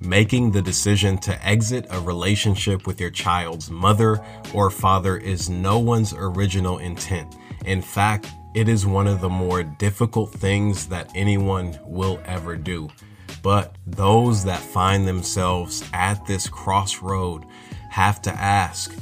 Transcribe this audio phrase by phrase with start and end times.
[0.00, 5.78] Making the decision to exit a relationship with your child's mother or father is no
[5.78, 7.36] one's original intent.
[7.64, 12.88] In fact, it is one of the more difficult things that anyone will ever do.
[13.42, 17.44] But those that find themselves at this crossroad
[17.90, 18.92] have to ask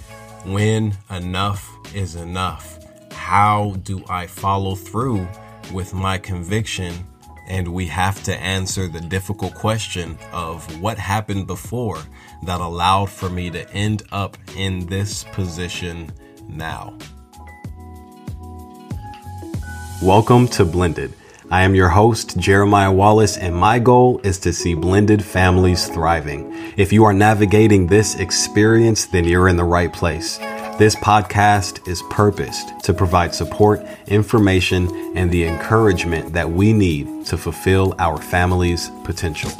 [0.44, 2.78] when enough is enough.
[3.12, 5.26] How do I follow through
[5.72, 7.06] with my conviction
[7.48, 11.98] and we have to answer the difficult question of what happened before
[12.44, 16.10] that allowed for me to end up in this position
[16.48, 16.96] now.
[20.02, 21.14] Welcome to Blended.
[21.50, 26.50] I am your host, Jeremiah Wallace, and my goal is to see blended families thriving.
[26.78, 30.38] If you are navigating this experience, then you're in the right place.
[30.78, 37.36] This podcast is purposed to provide support, information, and the encouragement that we need to
[37.36, 39.50] fulfill our family's potential.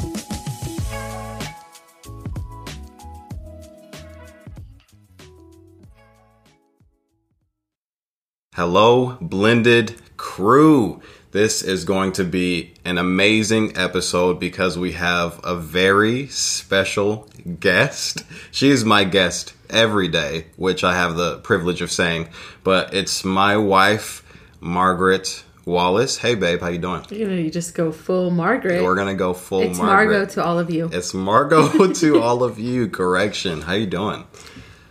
[8.55, 11.02] Hello, blended crew.
[11.33, 17.27] This is going to be an amazing episode because we have a very special
[17.59, 18.23] guest.
[18.51, 22.29] She's my guest every day, which I have the privilege of saying,
[22.63, 24.23] but it's my wife,
[24.61, 26.19] Margaret Wallace.
[26.19, 27.07] Hey, babe, how you doing?
[27.09, 28.83] You know, you just go full Margaret.
[28.83, 29.63] We're gonna go full.
[29.63, 30.15] It's Margaret.
[30.19, 30.91] Margo to all of you.
[30.93, 32.89] It's Margo to all of you.
[32.89, 33.63] Correction.
[33.63, 34.27] How you doing?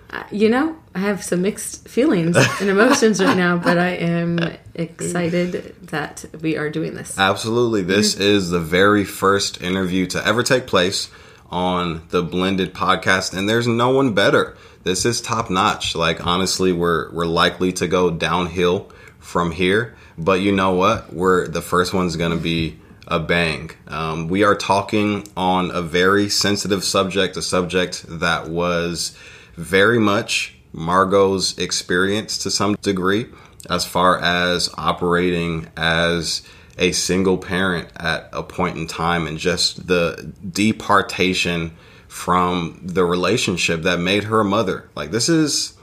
[0.10, 4.40] Uh, you know, I have some mixed feelings and emotions right now, but I am
[4.76, 7.18] excited that we are doing this.
[7.18, 7.82] Absolutely.
[7.82, 8.24] This mm-hmm.
[8.24, 11.10] is the very first interview to ever take place
[11.50, 14.58] on the Blended podcast, and there's no one better.
[14.84, 15.96] This is top notch.
[15.96, 21.14] Like honestly, we're we're likely to go downhill from here, but you know what?
[21.14, 23.72] We're the first one's going to be a bang.
[23.88, 29.18] Um, we are talking on a very sensitive subject, a subject that was
[29.56, 33.28] very much Margo's experience to some degree
[33.70, 36.42] as far as operating as
[36.78, 41.76] a single parent at a point in time and just the departation
[42.08, 44.90] from the relationship that made her a mother.
[44.96, 45.78] Like this is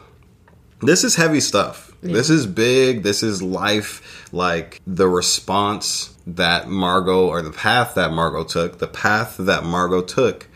[0.80, 1.92] this is heavy stuff.
[2.02, 2.12] Yeah.
[2.12, 3.02] This is big.
[3.02, 4.28] This is life.
[4.32, 10.02] Like the response that Margo or the path that Margo took, the path that Margo
[10.02, 10.46] took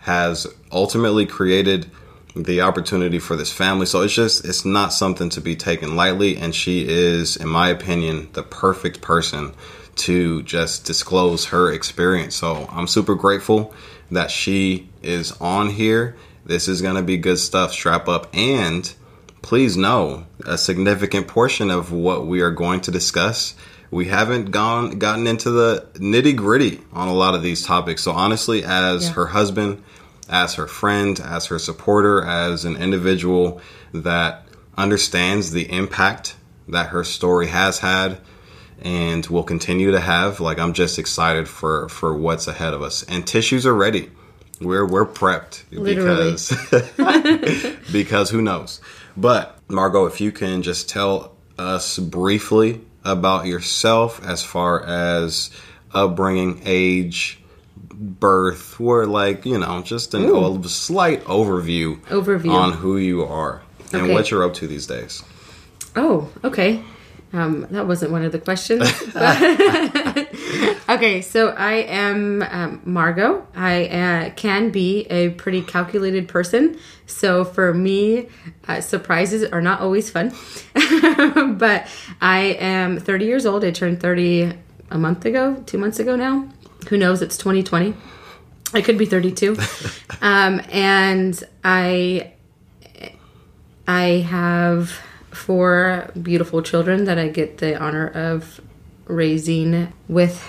[0.00, 1.90] has ultimately created
[2.34, 3.86] the opportunity for this family.
[3.86, 7.68] So it's just it's not something to be taken lightly and she is in my
[7.68, 9.52] opinion the perfect person
[9.94, 12.34] to just disclose her experience.
[12.34, 13.74] So I'm super grateful
[14.10, 16.16] that she is on here.
[16.44, 17.72] This is going to be good stuff.
[17.72, 18.92] Strap up and
[19.42, 23.54] please know a significant portion of what we are going to discuss
[23.92, 28.02] we haven't gone gotten into the nitty gritty on a lot of these topics.
[28.02, 29.12] So honestly, as yeah.
[29.12, 29.84] her husband,
[30.32, 33.60] as her friend, as her supporter, as an individual
[33.92, 34.44] that
[34.76, 36.34] understands the impact
[36.68, 38.18] that her story has had
[38.80, 43.04] and will continue to have, like I'm just excited for for what's ahead of us.
[43.04, 44.10] And tissues are ready.
[44.60, 46.32] We're we're prepped Literally.
[46.32, 48.80] because because who knows.
[49.16, 55.50] But Margo, if you can just tell us briefly about yourself as far as
[55.92, 57.41] upbringing, age,
[57.92, 63.62] birth, or like, you know, just an, a slight overview, overview on who you are
[63.92, 64.12] and okay.
[64.12, 65.22] what you're up to these days.
[65.94, 66.82] Oh, okay.
[67.34, 68.82] Um, that wasn't one of the questions.
[70.88, 73.46] okay, so I am um, Margo.
[73.56, 76.78] I uh, can be a pretty calculated person.
[77.06, 78.28] So for me,
[78.68, 80.34] uh, surprises are not always fun.
[81.56, 81.88] but
[82.20, 83.64] I am 30 years old.
[83.64, 84.52] I turned 30
[84.90, 86.48] a month ago, two months ago now.
[86.88, 87.22] Who knows?
[87.22, 87.94] It's 2020.
[88.74, 89.56] I could be 32.
[90.22, 92.32] um, and I,
[93.86, 94.90] I have
[95.30, 98.60] four beautiful children that I get the honor of
[99.06, 100.42] raising with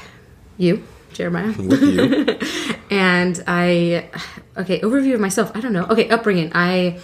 [0.57, 0.83] you,
[1.13, 1.53] Jeremiah.
[1.57, 2.77] With you.
[2.89, 4.09] and I,
[4.57, 5.51] okay, overview of myself.
[5.55, 5.85] I don't know.
[5.85, 6.51] Okay, upbringing.
[6.53, 6.99] I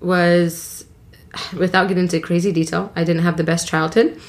[0.00, 0.84] was,
[1.56, 4.20] without getting into crazy detail, I didn't have the best childhood.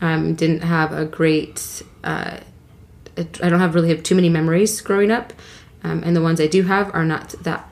[0.00, 2.38] Um, didn't have a great, uh,
[3.16, 5.32] I don't have really have too many memories growing up.
[5.82, 7.68] Um, and the ones I do have are not that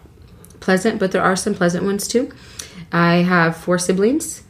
[0.61, 2.32] pleasant, but there are some pleasant ones too.
[2.90, 4.43] I have four siblings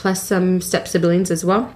[0.00, 1.74] plus some step siblings as well.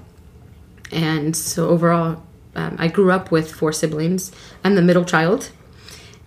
[0.91, 2.23] And so overall,
[2.57, 4.33] um, I grew up with four siblings.
[4.65, 5.51] I'm the middle child,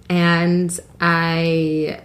[0.07, 2.01] and I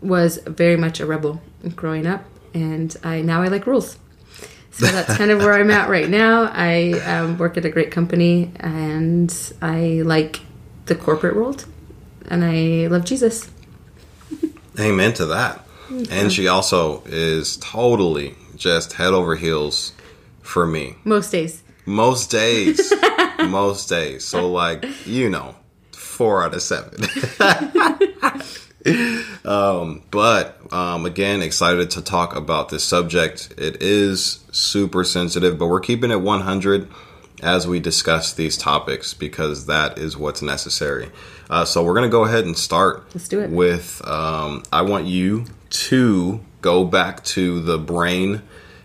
[0.00, 1.40] was very much a rebel
[1.76, 2.24] growing up.
[2.54, 3.98] And I now I like rules.
[4.76, 6.50] So that's kind of where I'm at right now.
[6.52, 9.32] I um, work at a great company, and
[9.62, 10.40] I like
[10.86, 11.64] the corporate world.
[12.28, 13.48] and I love Jesus.
[14.78, 15.64] Amen to that.
[16.10, 19.92] And she also is totally just head over heels
[20.42, 20.96] for me.
[21.04, 21.62] Most days.
[21.86, 22.92] Most days.
[23.38, 24.24] most days.
[24.24, 25.54] So, like, you know,
[25.92, 27.04] four out of seven.
[29.44, 33.54] um, but um, again, excited to talk about this subject.
[33.56, 36.88] It is super sensitive, but we're keeping it 100
[37.42, 41.10] as we discuss these topics because that is what's necessary.
[41.50, 43.50] Uh, so, we're going to go ahead and start Let's do it.
[43.50, 48.42] with um, I want you to go back to the brain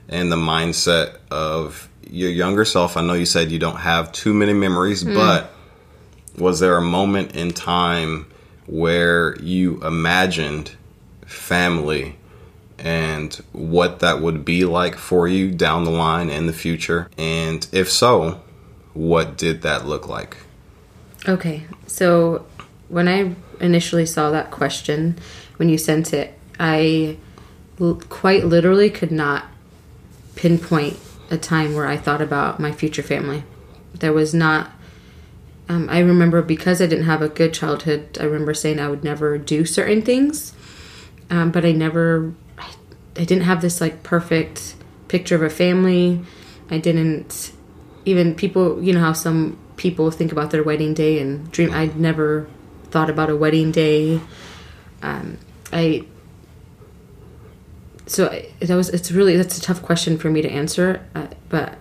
[0.09, 2.97] and the mindset of your younger self.
[2.97, 5.51] I know you said you don't have too many memories, but
[6.37, 8.25] was there a moment in time
[8.69, 10.71] where you imagined
[11.25, 12.15] family
[12.77, 17.09] and what that would be like for you down the line in the future?
[17.17, 18.41] And if so,
[18.93, 20.37] what did that look like?
[21.27, 22.45] Okay, so
[22.87, 25.17] when I initially saw that question,
[25.57, 27.17] when you sent it, I
[27.79, 29.45] l- quite literally could not
[30.35, 30.97] pinpoint
[31.29, 33.43] a time where I thought about my future family.
[33.93, 34.71] There was not.
[35.69, 39.03] Um, I remember because I didn't have a good childhood, I remember saying I would
[39.03, 40.53] never do certain things,
[41.29, 42.33] um, but I never.
[42.57, 42.73] I,
[43.15, 44.75] I didn't have this like perfect
[45.07, 46.21] picture of a family.
[46.71, 47.51] I didn't
[48.05, 51.97] even people you know how some people think about their wedding day and dream i'd
[51.97, 52.47] never
[52.85, 54.19] thought about a wedding day
[55.01, 55.37] um,
[55.71, 56.03] i
[58.05, 61.27] so I, that was it's really that's a tough question for me to answer uh,
[61.49, 61.77] but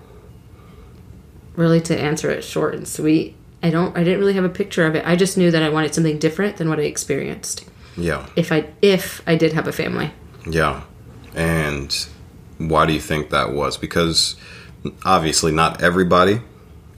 [1.57, 4.87] really to answer it short and sweet i don't i didn't really have a picture
[4.87, 7.65] of it i just knew that i wanted something different than what i experienced
[7.97, 8.27] Yeah.
[8.37, 10.11] if i if i did have a family
[10.47, 10.83] Yeah.
[11.35, 11.95] And
[12.59, 13.77] why do you think that was?
[13.77, 14.35] Because
[15.05, 16.41] obviously, not everybody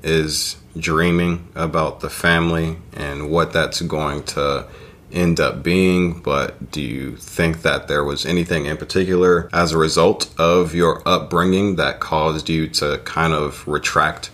[0.03, 4.67] is dreaming about the family and what that's going to
[5.13, 6.21] end up being.
[6.23, 11.03] But do you think that there was anything in particular as a result of your
[11.07, 14.31] upbringing that caused you to kind of retract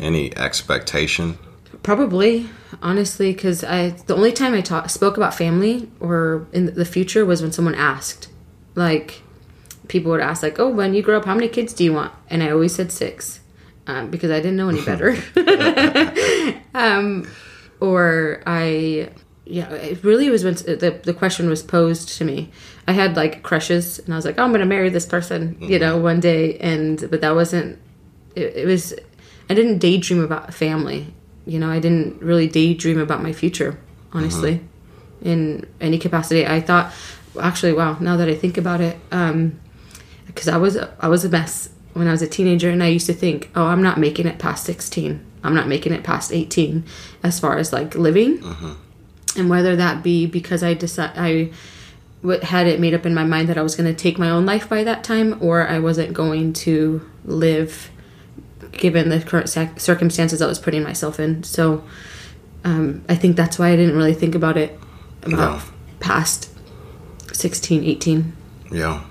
[0.00, 1.38] any expectation?
[1.86, 2.48] Probably,
[2.82, 7.24] honestly, because I the only time I talk, spoke about family or in the future
[7.24, 8.26] was when someone asked,
[8.74, 9.22] like
[9.86, 12.12] people would ask, like, "Oh, when you grow up, how many kids do you want?"
[12.28, 13.38] And I always said six,
[13.86, 15.16] um, because I didn't know any better.
[16.74, 17.30] um,
[17.78, 19.10] or I,
[19.44, 22.50] yeah, it really was when the the question was posed to me.
[22.88, 25.78] I had like crushes, and I was like, "Oh, I'm gonna marry this person," you
[25.78, 27.78] know, one day, and but that wasn't.
[28.34, 28.92] It, it was.
[29.48, 31.14] I didn't daydream about family.
[31.46, 33.78] You know, I didn't really daydream about my future,
[34.12, 34.60] honestly,
[35.22, 36.46] in any capacity.
[36.46, 36.92] I thought,
[37.40, 37.96] actually, wow.
[38.00, 39.58] Now that I think about it, um,
[40.26, 43.06] because I was I was a mess when I was a teenager, and I used
[43.06, 45.24] to think, oh, I'm not making it past 16.
[45.44, 46.84] I'm not making it past 18,
[47.22, 48.42] as far as like living,
[49.36, 51.52] and whether that be because I decide I
[52.42, 54.44] had it made up in my mind that I was going to take my own
[54.44, 57.90] life by that time, or I wasn't going to live
[58.72, 61.42] given the current sac- circumstances I was putting myself in.
[61.42, 61.84] So
[62.64, 64.78] um, I think that's why I didn't really think about it
[65.22, 65.62] about Yeah.
[66.00, 66.50] past
[67.32, 68.32] 16, 18.
[68.72, 69.02] Yeah.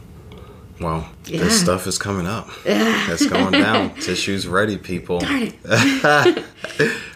[0.80, 1.40] Well, Yeah.
[1.44, 2.50] this stuff is coming up.
[2.66, 3.12] Yeah.
[3.12, 3.96] It's going down.
[3.96, 5.20] Tissues ready, people.
[5.20, 6.44] Darn it.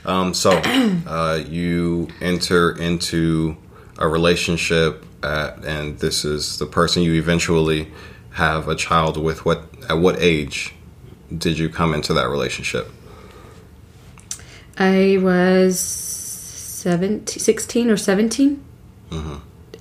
[0.05, 3.57] Um, so uh, you enter into
[3.97, 7.91] a relationship, at, and this is the person you eventually
[8.31, 9.43] have a child with.
[9.45, 10.73] What at what age
[11.37, 12.91] did you come into that relationship?
[14.77, 18.63] I was 17, 16 or 17.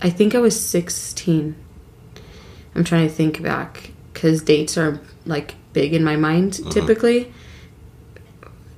[0.01, 1.55] I think I was 16.
[2.75, 7.33] I'm trying to think back because dates are like big in my mind typically.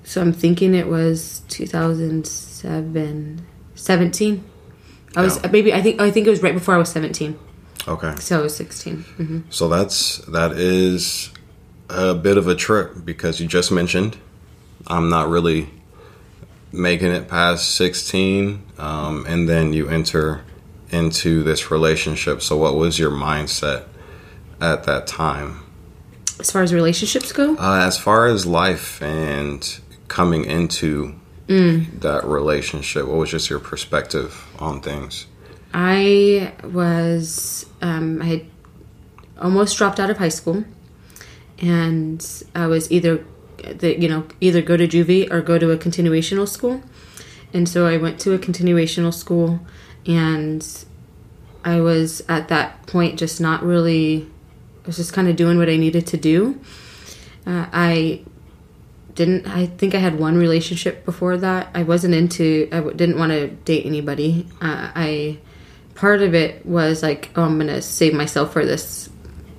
[0.04, 4.44] So I'm thinking it was 2007, 17.
[5.16, 7.38] I was maybe I think I think it was right before I was 17.
[7.88, 8.96] Okay, So I was 16.
[9.16, 11.30] hmm so that's that is
[11.90, 14.16] a bit of a trip because you just mentioned
[14.87, 15.68] I'm not really
[16.73, 20.44] making it past 16, um, and then you enter
[20.90, 22.42] into this relationship.
[22.42, 23.85] So, what was your mindset
[24.61, 25.61] at that time?
[26.38, 31.14] As far as relationships go, Uh, as far as life and coming into
[32.00, 35.26] that relationship, what was just your perspective on things?
[35.75, 38.47] I was um, I had
[39.40, 40.64] almost dropped out of high school,
[41.61, 43.25] and I was either
[43.59, 46.83] the you know either go to juvie or go to a continuational school,
[47.52, 49.61] and so I went to a continuational school,
[50.07, 50.67] and
[51.64, 54.29] I was at that point just not really.
[54.85, 56.59] I was just kind of doing what I needed to do.
[57.47, 58.23] Uh, I
[59.14, 61.69] didn't I think I had one relationship before that.
[61.75, 64.47] I wasn't into I didn't want to date anybody.
[64.61, 65.38] Uh, I
[65.95, 69.11] part of it was like oh I'm to save myself for this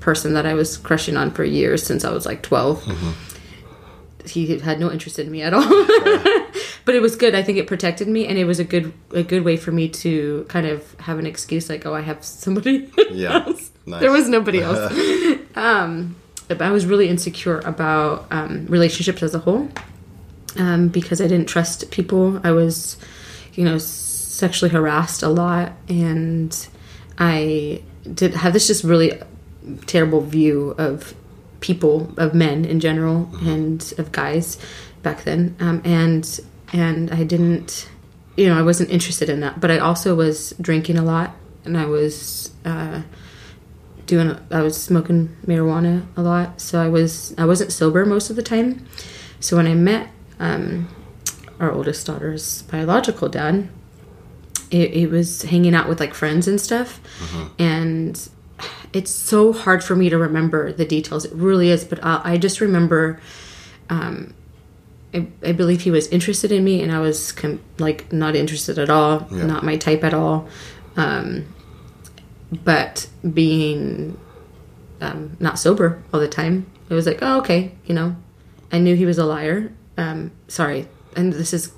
[0.02, 2.86] person that I was crushing on for years since I was like 12.
[4.26, 5.62] He had no interest in me at all.
[6.86, 7.34] but it was good.
[7.34, 9.88] I think it protected me and it was a good a good way for me
[9.90, 13.46] to kind of have an excuse like oh I have somebody Yeah.
[13.46, 13.72] else.
[13.86, 14.02] Nice.
[14.02, 14.92] There was nobody else.
[15.56, 16.16] um,
[16.48, 19.70] but I was really insecure about um, relationships as a whole
[20.58, 22.40] um, because I didn't trust people.
[22.44, 22.98] I was,
[23.54, 26.56] you know, sexually harassed a lot, and
[27.18, 27.82] I
[28.14, 29.14] did have this just really
[29.86, 31.14] terrible view of
[31.60, 34.58] people, of men in general, and of guys
[35.04, 35.56] back then.
[35.60, 36.40] Um, and
[36.74, 37.90] and I didn't,
[38.38, 39.60] you know, I wasn't interested in that.
[39.60, 42.52] But I also was drinking a lot, and I was.
[42.66, 43.02] Uh,
[44.08, 48.36] doing I was smoking marijuana a lot, so I was I wasn't sober most of
[48.36, 48.86] the time.
[49.40, 50.90] So when I met um,
[51.62, 53.70] our oldest daughter's biological dad,
[54.70, 57.00] it, it was hanging out with like friends and stuff,
[57.58, 58.30] and
[58.94, 61.26] it's so hard for me to remember the details.
[61.26, 63.20] It really is, but I, I just remember.
[63.90, 64.34] Um,
[65.14, 68.80] I, I believe he was interested in me, and I was com- like not interested
[68.80, 69.46] at all, Yeah.
[69.46, 70.48] not my type at all.
[70.96, 71.46] Um,
[72.64, 74.18] but being
[75.02, 78.16] um, not sober all the time, it was like, oh, okay, you know,
[78.72, 79.72] I knew he was a liar.
[79.98, 81.72] Um, sorry, and this is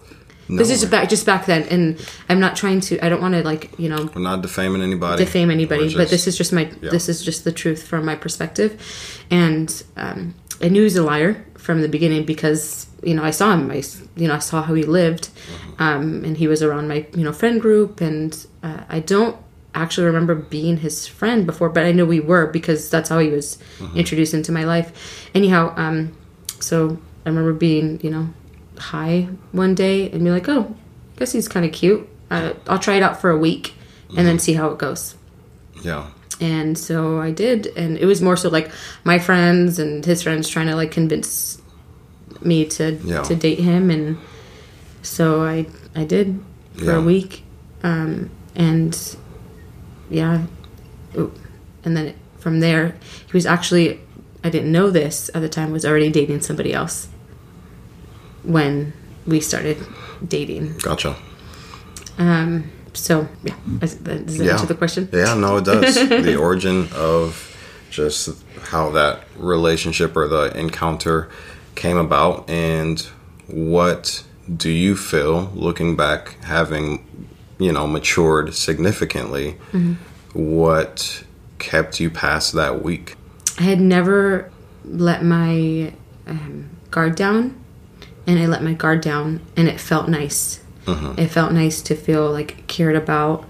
[0.50, 0.90] this is No.
[0.90, 3.00] back just back then, and I'm not trying to.
[3.06, 5.24] I don't want to like you know We're not defaming anybody.
[5.24, 6.90] defame anybody, We're but this is just my yeah.
[6.92, 8.72] this is just the truth from my perspective,
[9.32, 13.32] and um, I knew he was a liar from the beginning because you know I
[13.32, 13.84] saw him, I
[14.16, 15.30] you know I saw how he lived,
[15.80, 19.38] um, and he was around my you know friend group, and uh, I don't
[19.76, 23.30] actually remember being his friend before, but I know we were because that's how he
[23.30, 23.58] was
[23.96, 25.30] introduced into my life.
[25.34, 26.16] Anyhow, um,
[26.60, 28.30] so I remember being you know
[28.92, 30.76] high one day and be like, oh,
[31.16, 32.08] I guess he's kind of cute.
[32.30, 33.74] Uh, I'll try it out for a week
[34.18, 35.16] and then see how it goes.
[35.82, 36.10] Yeah.
[36.42, 38.72] And so I did, and it was more so like
[39.04, 41.62] my friends and his friends trying to like convince
[42.42, 43.22] me to Yeah.
[43.24, 44.18] to date him, and
[45.04, 46.40] so I I did
[46.76, 46.98] for Yeah.
[46.98, 47.44] a week,
[47.84, 48.98] um, and
[50.10, 50.42] yeah,
[51.18, 51.32] Ooh.
[51.86, 52.96] and then from there
[53.28, 54.00] he was actually
[54.44, 57.08] I didn't know this at the time was already dating somebody else
[58.44, 58.94] when
[59.26, 59.78] we started
[60.28, 60.78] dating.
[60.80, 61.16] Gotcha.
[62.18, 64.54] Um, so yeah, does that Yeah.
[64.54, 65.10] answer the question?
[65.12, 65.96] Yeah, no, it does.
[66.10, 67.50] the origin of
[67.90, 68.30] just
[68.72, 71.30] how that relationship or the encounter
[71.76, 73.00] came about, and
[73.48, 74.24] what
[74.58, 77.04] do you feel looking back, having
[77.60, 79.56] you know matured significantly?
[80.34, 81.24] What
[81.60, 83.16] kept you past that week?
[83.60, 84.52] I had never
[84.86, 85.94] let my
[86.28, 87.63] um, guard down,
[88.28, 90.60] and I let my guard down, and it felt nice.
[91.18, 93.46] It felt nice to feel like cared about.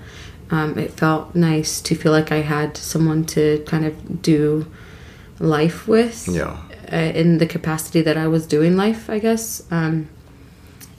[0.52, 4.68] Um, it felt nice to feel like I had someone to kind of do
[5.40, 6.58] life with Yeah,
[6.92, 9.64] uh, in the capacity that I was doing life, I guess.
[9.72, 10.10] Um,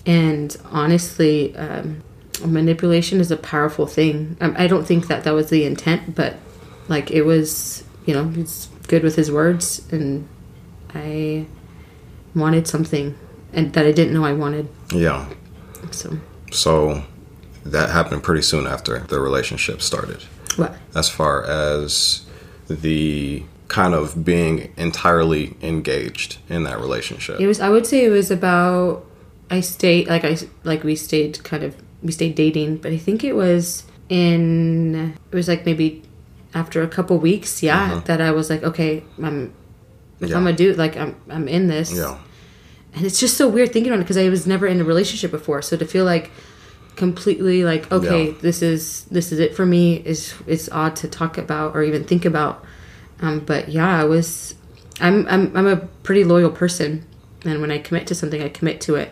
[0.06, 2.02] and honestly, um,
[2.44, 4.36] manipulation is a powerful thing.
[4.40, 6.34] Um, I don't think that that was the intent, but
[6.88, 10.26] like it was, you know, he's good with his words, and
[10.92, 11.46] I
[12.34, 13.16] wanted something,
[13.54, 14.68] and that I didn't know I wanted.
[14.92, 15.26] yeah.
[15.90, 16.16] So
[16.50, 17.02] So
[17.64, 20.22] that happened pretty soon after the relationship started.
[20.56, 20.76] what?
[20.94, 22.22] as far as
[22.68, 27.40] the kind of being entirely engaged in that relationship.
[27.40, 27.60] It was.
[27.60, 29.04] I would say it was about.
[29.50, 33.24] I stayed like I like we stayed kind of we stayed dating, but I think
[33.24, 36.02] it was in it was like maybe
[36.54, 38.06] after a couple weeks, yeah, mm-hmm.
[38.06, 39.52] that I was like, okay, I'm
[40.20, 40.36] if Yeah.
[40.36, 42.16] I'm a dude, like I'm I'm in this, yeah,
[42.94, 45.30] and it's just so weird thinking on it because I was never in a relationship
[45.30, 46.30] before, so to feel like
[46.96, 48.34] completely like okay, Yeah.
[48.40, 52.04] this is this is it for me is it's odd to talk about or even
[52.04, 52.64] think about.
[53.20, 54.54] Um, but yeah, I was
[55.00, 57.04] I'm I'm I'm a pretty loyal person,
[57.44, 59.10] and when I commit to something, I commit to it.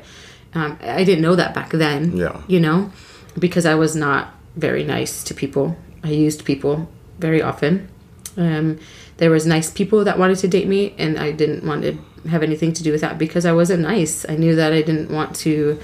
[0.55, 2.17] Um, I didn't know that back then.
[2.17, 2.41] Yeah.
[2.47, 2.93] you know,
[3.39, 5.77] because I was not very nice to people.
[6.05, 7.89] I used people very often.
[8.37, 8.79] Um,
[9.17, 11.97] there was nice people that wanted to date me, and I didn't want to
[12.29, 14.25] have anything to do with that because I wasn't nice.
[14.29, 15.79] I knew that I didn't want to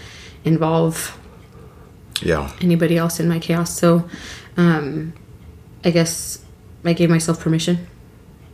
[0.45, 1.19] involve
[2.23, 3.79] yeah, anybody else in my chaos.
[3.79, 4.09] So,
[4.57, 5.13] um,
[5.85, 6.45] I guess
[6.85, 7.87] I gave myself permission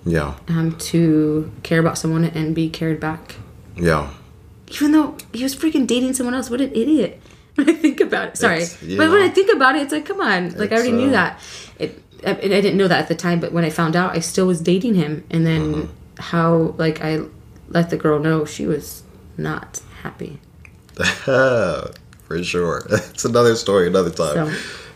[0.05, 3.37] yeah, um, to care about someone and be cared back.
[3.77, 4.11] yeah,
[4.69, 7.21] Even though he was freaking dating someone else, what an idiot!
[7.57, 8.65] When I think about it, sorry,
[8.99, 9.23] but when.
[9.23, 11.41] I think about it, it's like, come on, like I already knew uh, that.
[11.79, 14.19] It, I, I didn't know that at the time, but when I found out, I
[14.19, 15.93] still was dating him, and then Mm-hmm.
[16.19, 17.21] how like I
[17.75, 19.03] let the girl know she was
[19.37, 20.39] not happy.
[21.25, 22.87] For sure.
[23.13, 24.51] It's another story, another time.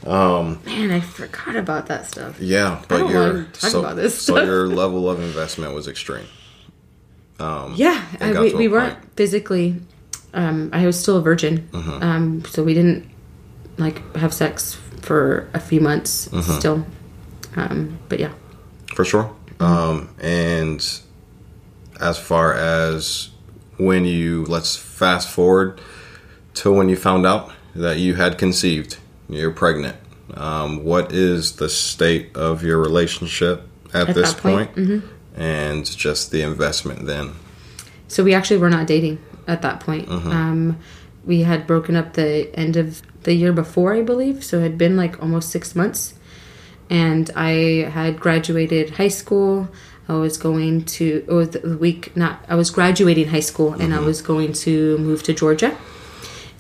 [0.05, 2.41] So, Um, man, I forgot about that stuff.
[2.41, 6.27] yeah, but your so, about this so your level of investment was extreme.
[7.41, 8.95] Um, Yeah, I, we, we weren't.
[8.97, 9.17] Mm-hmm.
[9.17, 9.75] physically.
[10.35, 13.09] Um, I was still a virgin, um, so we didn't
[13.79, 16.59] like have sex for a few months Mm-hmm.
[16.59, 16.87] still.
[17.57, 18.33] Um, but yeah,
[18.95, 19.31] For sure.
[19.59, 20.81] Um, and
[22.01, 23.31] as far as
[23.79, 25.81] when you, let's fast forward
[26.55, 28.97] to when you found out that you had conceived,
[29.29, 29.97] you're pregnant.
[30.35, 35.05] Um, what is the state of your relationship at, At this point, point?
[35.37, 37.35] And just the investment then?
[38.09, 40.09] so we actually were not dating at that point.
[40.09, 40.31] Mm-hmm.
[40.31, 40.79] Um,
[41.25, 44.43] we had broken up the end of the year before, I believe.
[44.43, 46.15] So it had been like almost six months,
[46.91, 49.69] and I had graduated high school.
[50.09, 54.05] I was going to was the week not I was graduating high school and Mm-hmm.
[54.05, 55.77] I was going to move to Georgia.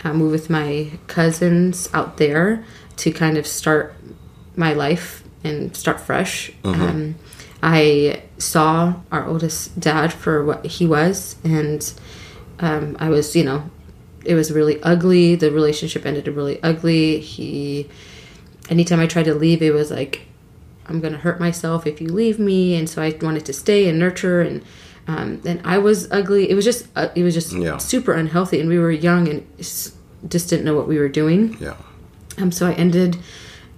[0.05, 2.64] I moved with my cousins out there
[2.99, 3.95] to kind of start
[4.55, 6.52] my life and start fresh.
[6.64, 7.17] Um,
[7.62, 11.93] I saw our oldest dad for what he was, and
[12.61, 13.69] um, I was, you know,
[14.25, 15.35] it was really ugly.
[15.35, 17.21] The relationship ended really ugly.
[17.21, 17.88] He,
[18.71, 20.27] anytime I tried to leave, it was like,
[20.88, 23.99] I'm gonna hurt myself if you leave me, and so I wanted to stay and
[23.99, 24.62] nurture and.
[25.11, 26.50] Um, and I was ugly.
[26.50, 27.78] It was just, uh, it was just Yeah.
[27.78, 29.42] super unhealthy, and we were young and
[30.28, 31.57] just didn't know what we were doing.
[31.59, 31.76] Yeah.
[32.37, 33.16] Um, so I ended,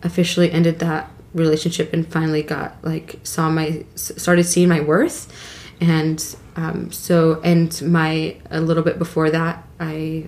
[0.03, 5.33] officially ended that relationship and finally got like saw my started seeing my worth,
[5.81, 10.25] and um, so and my a little bit before that I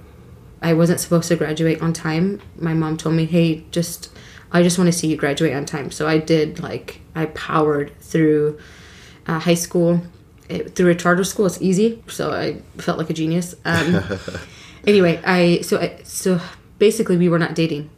[0.63, 2.41] I wasn't supposed to graduate on time.
[2.61, 4.09] My mom told me, "Hey, just
[4.53, 6.61] I just want to see you graduate on time." So I did.
[6.61, 8.59] Like I powered through
[9.27, 10.01] uh, high school.
[10.49, 12.03] It, through a charter school, it's easy.
[12.09, 13.55] So I felt like a genius.
[13.65, 14.03] Um,
[14.87, 16.41] anyway, I so I, so
[16.79, 17.91] basically we were not dating.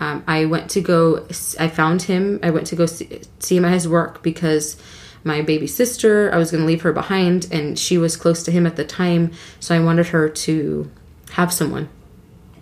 [0.00, 1.26] Um, I went to go.
[1.60, 2.40] I found him.
[2.42, 4.76] I went to go see, see him at his work because
[5.24, 6.32] my baby sister.
[6.32, 8.84] I was going to leave her behind, and she was close to him at the
[8.84, 9.32] time.
[9.60, 10.90] So I wanted her to
[11.32, 11.88] have someone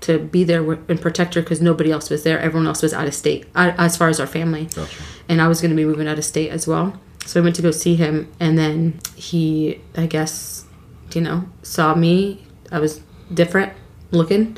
[0.02, 2.38] to be there and protect her because nobody else was there.
[2.38, 4.66] Everyone else was out of state, uh, as far as our family.
[4.74, 5.02] Gotcha.
[5.28, 6.98] And I was going to be moving out of state as well.
[7.26, 10.64] So I went to go see him, and then he, I guess,
[11.12, 12.44] you know, saw me.
[12.72, 13.00] I was
[13.32, 13.72] different
[14.10, 14.56] looking.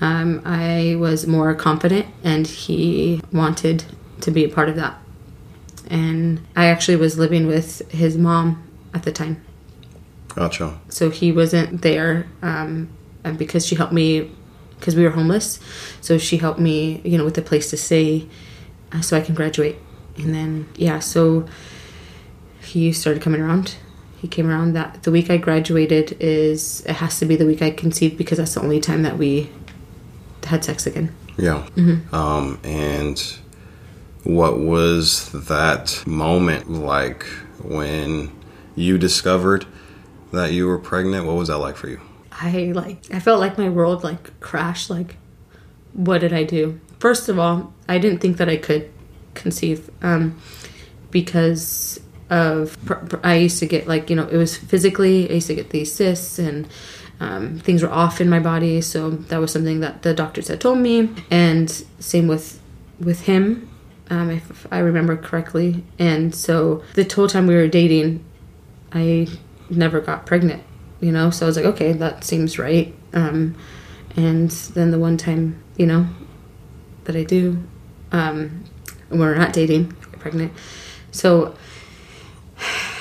[0.00, 3.84] Um, I was more confident, and he wanted
[4.20, 4.98] to be a part of that.
[5.88, 8.62] And I actually was living with his mom
[8.94, 9.42] at the time
[10.28, 10.78] Gotcha.
[10.88, 12.88] so he wasn't there um,
[13.24, 14.30] and because she helped me
[14.82, 15.60] because we were homeless
[16.00, 18.26] so she helped me you know with a place to stay
[18.90, 19.76] uh, so i can graduate
[20.16, 21.46] and then yeah so
[22.60, 23.76] he started coming around
[24.18, 27.62] he came around that the week i graduated is it has to be the week
[27.62, 29.48] i conceived because that's the only time that we
[30.44, 31.66] had sex again Yeah.
[32.12, 33.18] Um, and
[34.24, 37.22] what was that moment like
[37.62, 38.30] when
[38.74, 39.64] you discovered
[40.32, 41.26] that you were pregnant?
[41.26, 42.00] What was that like for you?
[42.40, 45.16] I like I felt like my world like crashed like
[45.92, 46.80] what did I do?
[46.98, 48.90] First of all, I didn't think that I could
[49.34, 50.40] conceive um
[51.10, 52.76] because of
[53.22, 55.92] I used to get like, you know, it was physically I used to get these
[55.92, 56.66] cysts and
[57.20, 60.60] um, things were off in my body, so that was something that the doctors had
[60.60, 61.08] told me.
[61.30, 62.60] And same with
[62.98, 63.68] with him,
[64.10, 65.84] um, if I remember correctly.
[65.98, 68.24] And so the whole time we were dating,
[68.92, 69.28] I
[69.70, 70.62] never got pregnant,
[71.02, 71.28] you know.
[71.28, 72.94] So I was like, okay, that seems right.
[73.12, 73.54] Um,
[74.16, 76.06] and then the one time, you know,
[77.04, 77.62] that I do,
[78.12, 78.64] um,
[79.10, 80.52] we're not dating, pregnant.
[81.10, 81.54] So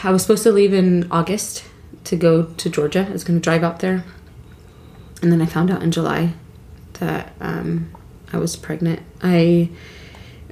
[0.04, 1.64] I was supposed to leave in August
[2.06, 3.06] to go to Georgia.
[3.08, 4.04] I was going to drive out there,
[5.22, 6.34] and then I found out in July
[6.94, 7.94] that um,
[8.34, 9.02] I was pregnant.
[9.22, 9.70] I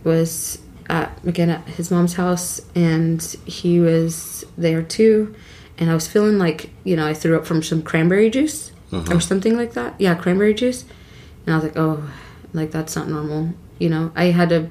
[0.03, 5.35] was at again at his mom's house, and he was there too.
[5.79, 8.71] And I was feeling like you know I threw up from some cranberry juice
[9.11, 9.95] or something like that.
[9.99, 10.83] Yeah, cranberry juice.
[11.45, 12.11] And I was like, oh,
[12.53, 13.53] like that's not normal.
[13.79, 14.69] You know, I had a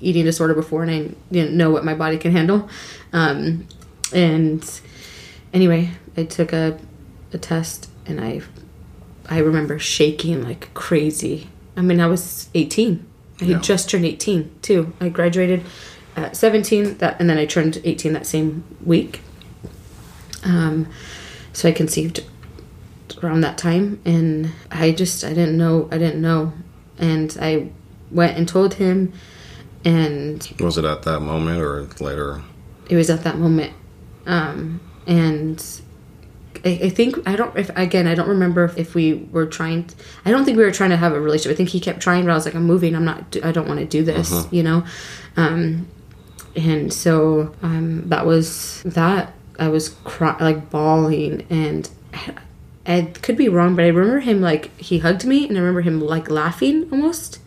[0.00, 2.68] eating disorder before, and I didn't know what my body can handle.
[3.12, 3.66] Um,
[4.12, 4.80] and
[5.52, 6.78] anyway, I took a
[7.32, 8.40] a test, and I
[9.28, 11.48] I remember shaking like crazy.
[11.76, 13.04] I mean, I was 18.
[13.40, 14.92] I had just turned 18 too.
[15.00, 15.64] I graduated
[16.16, 19.20] at 17 that and then I turned 18 that same week.
[20.44, 20.88] Um
[21.52, 22.24] so I conceived
[23.22, 26.52] around that time and I just I didn't know I didn't know
[26.98, 27.70] and I
[28.10, 29.12] went and told him
[29.84, 32.42] and Was it at that moment or later?
[32.88, 33.72] it was at that moment
[34.26, 35.62] um and
[36.64, 37.56] I, I think I don't.
[37.56, 39.88] If again, I don't remember if we were trying.
[40.24, 41.52] I don't think we were trying to have a relationship.
[41.52, 42.94] I think he kept trying, but I was like, I'm moving.
[42.94, 43.36] I'm not.
[43.42, 44.32] I don't want to do this.
[44.32, 44.48] Uh-huh.
[44.50, 44.84] You know.
[45.36, 45.88] Um,
[46.56, 49.34] and so um, that was that.
[49.58, 51.88] I was cry- like bawling, and
[52.86, 55.80] I could be wrong, but I remember him like he hugged me, and I remember
[55.82, 57.38] him like laughing almost,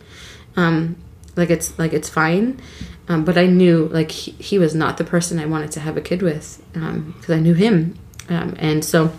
[0.56, 0.96] um,
[1.36, 2.60] like it's like it's fine.
[3.08, 5.96] Um, but I knew like he, he was not the person I wanted to have
[5.96, 7.96] a kid with because I knew him,
[8.28, 9.12] um, and so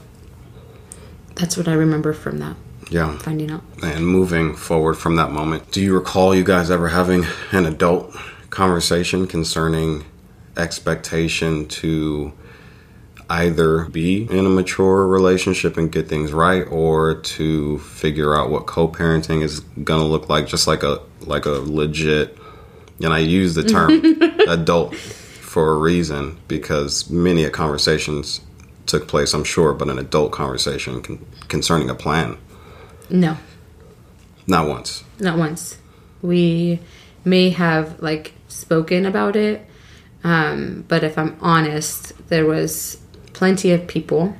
[1.36, 2.56] that's what I remember from that
[2.90, 3.18] Yeah.
[3.18, 3.64] finding out.
[3.82, 8.16] And moving forward from that moment, do you recall you guys ever having an adult
[8.52, 10.06] conversation concerning
[10.56, 12.32] expectation to
[13.30, 18.66] either be in a mature relationship and get things right or to figure out what
[18.66, 22.38] co-parenting is going to look like just like a like a legit
[23.02, 23.92] and I use the term
[24.50, 28.42] adult for a reason because many conversations
[28.86, 32.38] took place I'm sure but an adult conversation con- concerning a plan.
[33.10, 33.38] No,
[34.48, 35.04] not once.
[35.20, 35.78] Not once.
[36.22, 36.80] We
[37.26, 39.66] may have like spoken about it,
[40.24, 43.03] um, but if I'm honest, there was
[43.34, 44.36] plenty of people,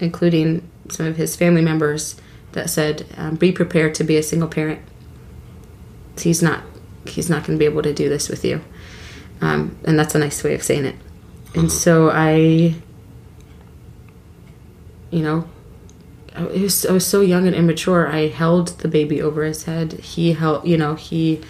[0.00, 2.16] including some of his family members,
[2.52, 4.80] that said, um, "Be prepared to be a single parent.
[6.18, 6.62] He's not.
[7.06, 8.60] He's not going to be able to do this with you."
[9.40, 10.96] Um, and that's a nice way of saying it.
[11.54, 12.74] And so I,
[15.10, 15.48] you know,
[16.34, 18.08] I was, I was so young and immature.
[18.08, 19.92] I held the baby over his head.
[19.94, 21.40] He held, you know, he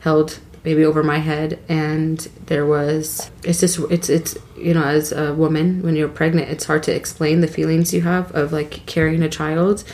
[0.00, 3.30] held baby over my head, and there was.
[3.44, 6.94] It's just, it's, it's, you know, as a woman, when you're pregnant, it's hard to
[6.94, 9.84] explain the feelings you have of like carrying a child,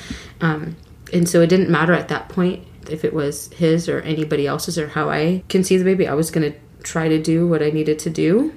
[0.41, 0.77] um,
[1.13, 4.79] and so it didn't matter at that point if it was his or anybody else's
[4.79, 6.07] or how I conceived the baby.
[6.07, 8.55] I was gonna try to do what I needed to do.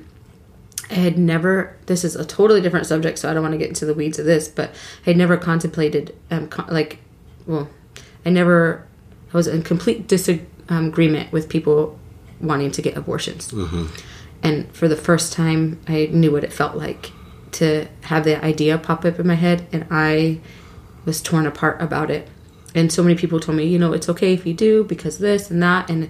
[0.90, 1.78] I had never.
[1.86, 4.18] This is a totally different subject, so I don't want to get into the weeds
[4.18, 4.48] of this.
[4.48, 4.72] But
[5.06, 7.00] I had never contemplated, um, con- like,
[7.46, 7.70] well,
[8.26, 8.88] I never.
[9.32, 10.08] I was in complete
[10.70, 11.98] Um, disagreement with people
[12.40, 13.88] wanting to get abortions, mm-hmm.
[14.44, 17.12] and for the first time, I knew what it felt like
[17.54, 20.40] to have the idea pop up in my head, and I
[21.06, 22.28] was torn apart about it.
[22.76, 25.50] And so many people told me, you know, it's okay if you do because this
[25.50, 25.90] and that.
[25.90, 26.10] And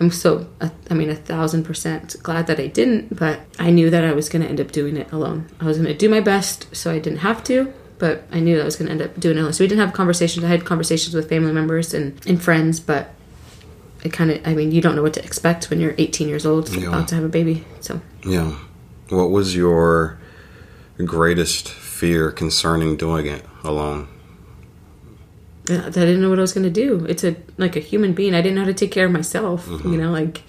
[0.00, 0.48] I'm so,
[0.90, 4.28] I mean, a thousand percent glad that I didn't, but I knew that I was
[4.28, 5.48] going to end up doing it alone.
[5.60, 8.56] I was going to do my best so I didn't have to, but I knew
[8.56, 9.52] that I was going to end up doing it alone.
[9.52, 10.44] So we didn't have conversations.
[10.44, 13.14] I had conversations with family members and, and friends, but
[14.02, 16.46] it kind of, I mean, you don't know what to expect when you're 18 years
[16.46, 16.88] old Yeah.
[16.88, 17.64] about to have a baby.
[17.80, 18.52] So Yeah.
[19.08, 20.18] What was your
[21.04, 24.08] greatest fear concerning doing it alone?
[25.68, 27.04] Uh, I didn't know what I was going to do.
[27.08, 28.34] It's a like a human being.
[28.34, 29.66] I didn't know how to take care of myself.
[29.68, 29.96] You mm-hmm.
[29.96, 30.42] know, like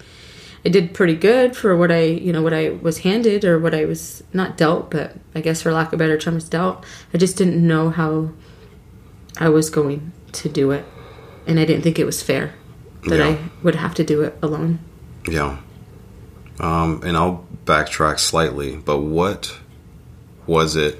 [0.64, 3.74] I did pretty good for what I, you know, what I was handed or what
[3.74, 6.84] I was not dealt, but I guess for lack of better terms, dealt.
[7.12, 8.30] I just didn't know how
[9.38, 10.84] I was going to do it,
[11.46, 12.54] and I didn't think it was fair
[13.04, 13.26] that Yeah.
[13.28, 14.78] I would have to do it alone.
[15.28, 15.58] Yeah.
[16.60, 19.58] Um, and I'll backtrack slightly, but what
[20.46, 20.98] was it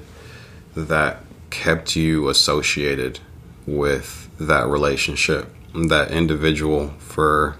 [0.75, 3.19] that kept you associated
[3.65, 7.55] with that relationship, that individual for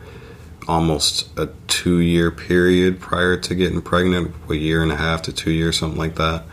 [0.67, 5.33] almost a two year period prior to getting pregnant, a year and a half to
[5.33, 6.43] two years, something like that?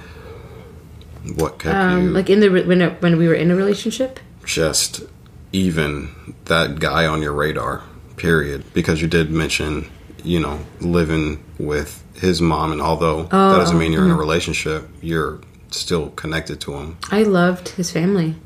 [1.37, 4.21] What kept you Um, like in the when when we were in a relationship.
[4.45, 5.03] just
[5.53, 7.83] even that guy on your radar,
[8.17, 8.65] period.
[8.73, 9.91] Because you did mention,
[10.23, 14.17] you know, living with his mom, and although that doesn't mean you're in a oh,
[14.17, 14.21] mm-hmm.
[14.21, 16.99] relationship, you're still connected to him.
[17.11, 18.37] I loved his family.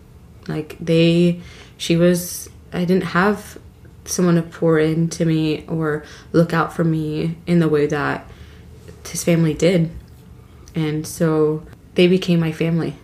[0.46, 1.40] Like they,
[1.76, 2.48] she was.
[2.72, 3.58] I didn't have
[4.04, 8.30] someone to pour into me or look out for me in the way that
[9.06, 9.90] his family did,
[10.74, 11.64] and so
[11.94, 12.96] they became my family.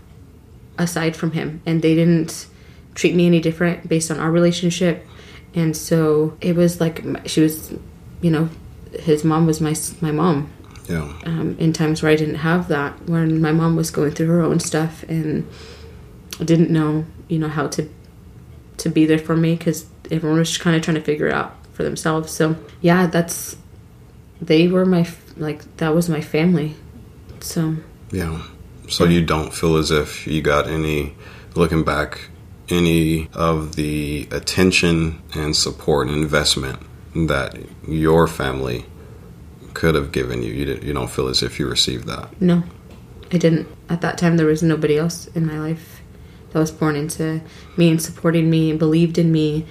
[0.78, 2.46] Aside from him, and they didn't
[3.00, 5.06] treat me any different based on our relationship,
[5.54, 7.72] and so it was like she was,
[8.20, 8.48] you know,
[8.98, 10.52] his mom was my my mom
[10.88, 14.28] Yeah, um, in times where I didn't have that, when my mom was going through
[14.28, 15.48] her own stuff and
[16.44, 17.88] didn't know, you know, how to
[18.76, 21.52] to be there for me because everyone was kind of trying to figure it out
[21.72, 22.32] for themselves.
[22.32, 23.56] So yeah, that's
[24.42, 26.76] they were my like that was my family.
[27.40, 27.76] So
[28.12, 28.42] yeah.
[28.88, 31.14] So you don't feel as if you got any,
[31.54, 32.28] looking back,
[32.70, 36.78] any of the attention and support and investment
[37.14, 38.84] that your family
[39.74, 40.52] could have given you.
[40.52, 42.40] You, you don't feel as if you received that.
[42.40, 42.62] no,
[43.32, 43.68] I didn't.
[43.88, 46.00] At that time, there was nobody else in my life
[46.52, 47.40] that was born into
[47.76, 49.66] me and supporting me and believed in me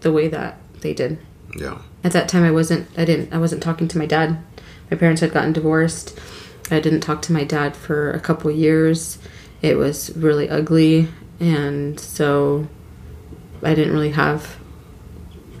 [0.00, 1.18] the way that they did.
[1.56, 1.82] Yeah.
[2.02, 4.42] at that time i wasn't i didn't i wasn't talking to my dad
[4.90, 6.18] my parents had gotten divorced
[6.70, 9.18] i didn't talk to my dad for a couple years
[9.62, 11.08] it was really ugly,
[11.42, 12.66] and so
[13.62, 14.58] I didn't really have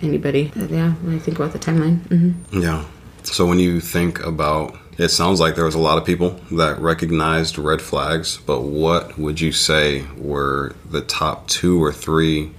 [0.00, 0.52] anybody.
[0.54, 1.98] But yeah, when I think about the timeline.
[2.06, 2.84] hmm Yeah.
[3.24, 6.78] So when you think about it sounds like there was a lot of people that
[6.78, 12.52] recognized red flags, but what would you say were the top two or three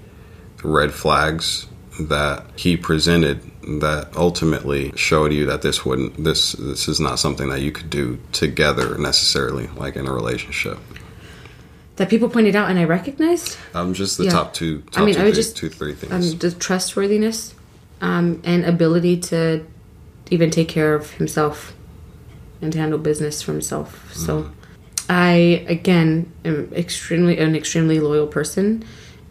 [0.64, 1.68] red flags
[2.00, 3.40] that he presented
[3.80, 7.90] that ultimately showed you that this wouldn't this this is not something that you could
[7.90, 10.78] do together necessarily like in a relationship
[11.98, 13.58] That people pointed out and I recognized.
[13.76, 14.32] um just the Yeah.
[14.32, 17.54] top two I mean, two, I would thi- just- two three things um, the trustworthiness
[18.02, 19.64] um, and ability to
[20.32, 21.74] even take care of himself
[22.62, 24.12] and to handle business for himself.
[24.14, 24.50] So,
[25.10, 28.84] I again am extremely an extremely loyal person,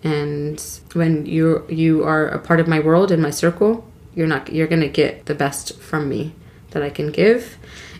[0.05, 3.72] and when you you are a part of my world and my circle,
[4.14, 6.35] you're not you're gonna get the best from me
[6.72, 7.57] that I can give,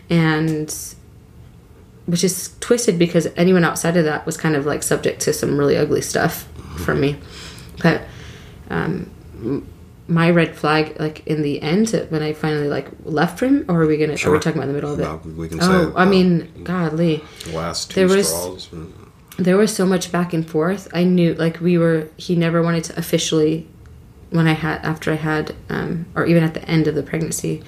[0.09, 0.73] and
[2.05, 5.57] which is twisted because anyone outside of that was kind of like subject to some
[5.57, 7.17] really ugly stuff from me,
[7.81, 8.01] but
[8.69, 9.09] um,
[10.07, 13.87] my red flag, like in the end, when I finally like left him, or are
[13.87, 14.17] we gonna?
[14.25, 15.03] Are we talking about the middle of it?
[15.03, 18.69] No, we can say oh, I uh, mean, godly, last two there was-
[19.37, 20.87] there was so much back and forth.
[20.93, 22.09] I knew, like, we were.
[22.17, 23.67] He never wanted to officially,
[24.29, 27.63] when I had after I had, um, or even at the end of the pregnancy,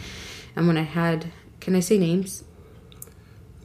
[0.56, 1.32] and when I had.
[1.60, 2.44] Can I say names?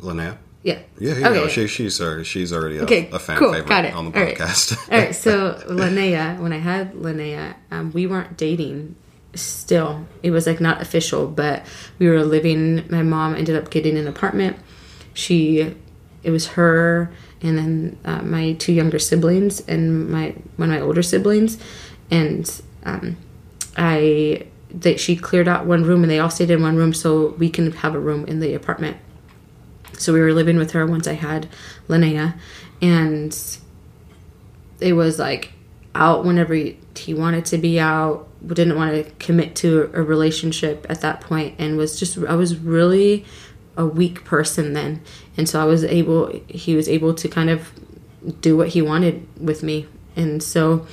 [0.01, 0.79] Linnea Yeah.
[0.99, 1.49] yeah, yeah Okay.
[1.49, 3.95] she, she's already, she's already a, Okay, a fan cool, favorite got it.
[3.95, 4.37] on the All right.
[4.37, 8.95] podcast All right, so Linnea, when I had Linnea, um, we weren't dating
[9.35, 10.07] still.
[10.23, 11.65] It was like not official, but
[11.99, 12.85] we were living.
[12.91, 14.59] My mom ended up getting an apartment.
[15.15, 15.75] She,
[16.23, 20.81] it was her, and then uh, my two younger siblings, and my one of my
[20.81, 21.59] older siblings,
[22.11, 23.17] and um,
[23.77, 24.47] I.
[24.73, 27.51] That she cleared out one room, and they all stayed in one room, so we
[27.51, 28.99] can have a room in the apartment.
[30.01, 31.49] So we were living with her once I had
[31.89, 32.39] Linnea,
[32.81, 33.37] and
[34.81, 35.53] it was like
[35.95, 38.29] out whenever he, wanted to be out.
[38.47, 42.57] Didn't want to commit to a relationship at that point and was just i was
[42.57, 43.27] really
[43.77, 45.03] a weak person then.
[45.37, 47.73] And so i was able he was able to kind of
[48.41, 49.87] do what he wanted with me.
[50.17, 50.87] And so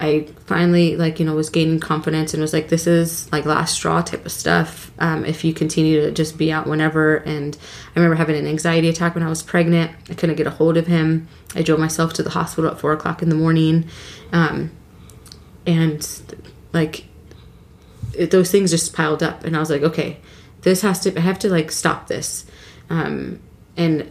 [0.00, 3.74] i finally like you know was gaining confidence and was like this is like last
[3.74, 7.16] straw type of stuff um, if you continue to just be out whenever.
[7.16, 7.56] And
[7.94, 9.92] i remember having an anxiety attack when i was pregnant.
[10.10, 11.28] I couldn't get a hold of him.
[11.54, 13.88] I drove myself to the hospital at four o'clock in the morning.
[14.32, 14.70] Um,
[15.66, 16.06] and
[16.72, 17.06] like
[18.14, 19.44] it, those things just piled up.
[19.44, 20.18] And i was like okay
[20.62, 22.46] this has to i have to like stop this.
[22.90, 23.40] Um,
[23.76, 24.10] and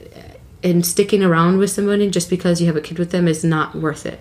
[0.64, 3.76] and sticking around with somebody just because you have a kid with them is not
[3.76, 4.20] worth it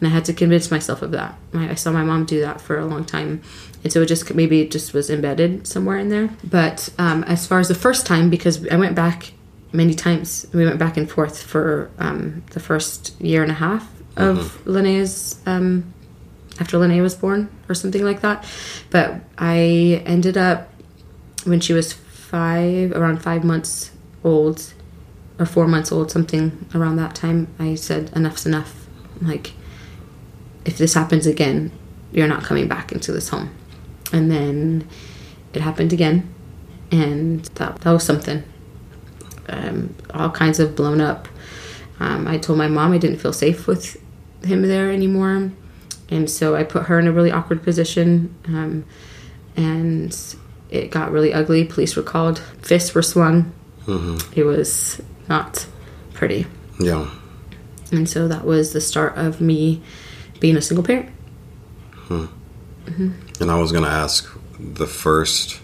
[0.00, 2.60] and i had to convince myself of that i, I saw my mom do that
[2.60, 3.42] for a long time
[3.84, 7.46] and so it just maybe it just was embedded somewhere in there but um, as
[7.46, 9.32] far as the first time because i went back
[9.72, 13.88] many times we went back and forth for um, the first year and a half
[14.16, 15.94] of linnea's um,
[16.60, 18.44] after Linnea was born or something like that.
[18.90, 20.70] But I ended up
[21.44, 23.90] when she was five, around five months
[24.22, 24.74] old,
[25.38, 27.48] or four months old, something around that time.
[27.58, 28.86] I said, "Enough's enough.
[29.22, 29.52] Like,
[30.64, 31.72] if this happens again,
[32.12, 33.50] you're not coming back into this home."
[34.12, 34.88] And then
[35.52, 36.32] it happened again,
[36.90, 38.42] and that that was something.
[39.48, 41.28] Um, all kinds of blown up.
[41.98, 43.96] Um, I told my mom I didn't feel safe with
[44.42, 45.52] him there anymore
[46.10, 48.84] and so I put her in a really awkward position, um,
[49.56, 50.16] and
[50.70, 51.64] it got really ugly.
[51.64, 53.52] Police were called, fists were swung.
[54.34, 55.66] It was not
[56.14, 56.46] pretty,
[56.78, 57.10] yeah
[57.92, 59.82] and so that was the start of me
[60.40, 61.08] being a single parent.
[63.40, 65.60] And I was going to ask the first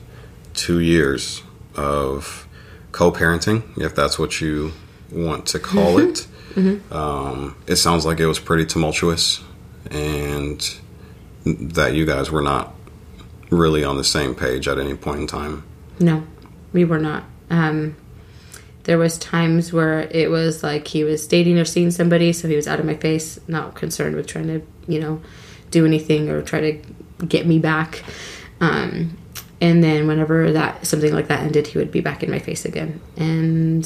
[0.55, 1.43] two years
[1.75, 2.47] of
[2.93, 4.73] co parenting, if that's what you
[5.11, 6.27] want to call it.
[6.91, 9.43] Um, it sounds like it was pretty tumultuous
[9.91, 10.79] and
[11.45, 12.75] that you guys were not
[13.51, 15.65] really on the same page at any point in time.
[16.01, 16.25] No,
[16.73, 17.25] we were not.
[17.51, 17.97] Um,
[18.87, 22.55] there was times where it was like he was dating or seeing somebody, so he
[22.55, 25.21] was out of my face, not concerned with trying to, you know,
[25.73, 28.05] do anything or try to get me back.
[28.61, 29.19] Um,
[29.61, 32.65] and then whenever that something like that ended, he would be back in my face
[32.65, 33.01] again.
[33.17, 33.85] And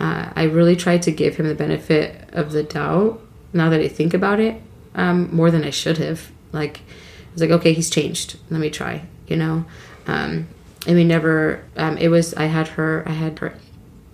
[0.00, 3.20] uh, I really tried to give him the benefit of the doubt.
[3.52, 4.60] Now that I think about it,
[4.96, 6.32] um, more than I should have.
[6.50, 8.40] Like, I was like, okay, he's changed.
[8.50, 9.04] Let me try.
[9.28, 9.66] You know.
[10.08, 10.48] Um,
[10.84, 11.64] and we never.
[11.76, 12.34] Um, it was.
[12.34, 13.04] I had her.
[13.06, 13.54] I had her.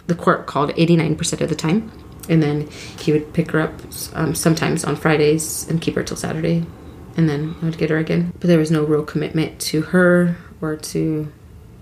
[0.07, 1.91] The court called eighty nine percent of the time,
[2.29, 3.73] and then he would pick her up
[4.15, 6.65] um, sometimes on Fridays and keep her till Saturday,
[7.17, 8.33] and then I would get her again.
[8.39, 11.33] But there was no real commitment to her or to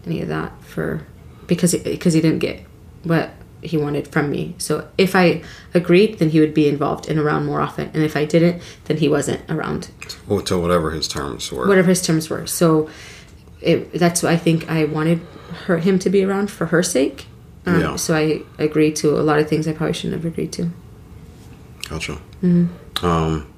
[0.07, 1.07] any of that for
[1.47, 2.65] because because he didn't get
[3.05, 3.31] what
[3.63, 4.55] he wanted from me.
[4.59, 5.43] So if I
[5.75, 7.91] agreed, then he would be involved and around more often.
[7.93, 9.91] And if I didn't, then he wasn't around.
[10.27, 11.67] Well, to whatever his terms were.
[11.67, 12.47] Whatever his terms were.
[12.47, 12.89] So
[13.61, 15.21] it, that's why I think I wanted
[15.67, 17.27] her him to be around for her sake.
[17.75, 17.97] Um, Yeah.
[17.97, 20.71] So I agreed to a lot of things I probably shouldn't have agreed to.
[21.89, 22.19] Gotcha.
[23.03, 23.53] Um,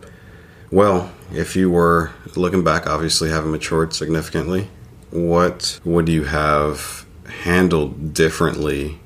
[0.71, 4.69] well, if you were looking back, obviously having matured significantly,
[5.11, 7.05] what would you have
[7.43, 8.99] handled differently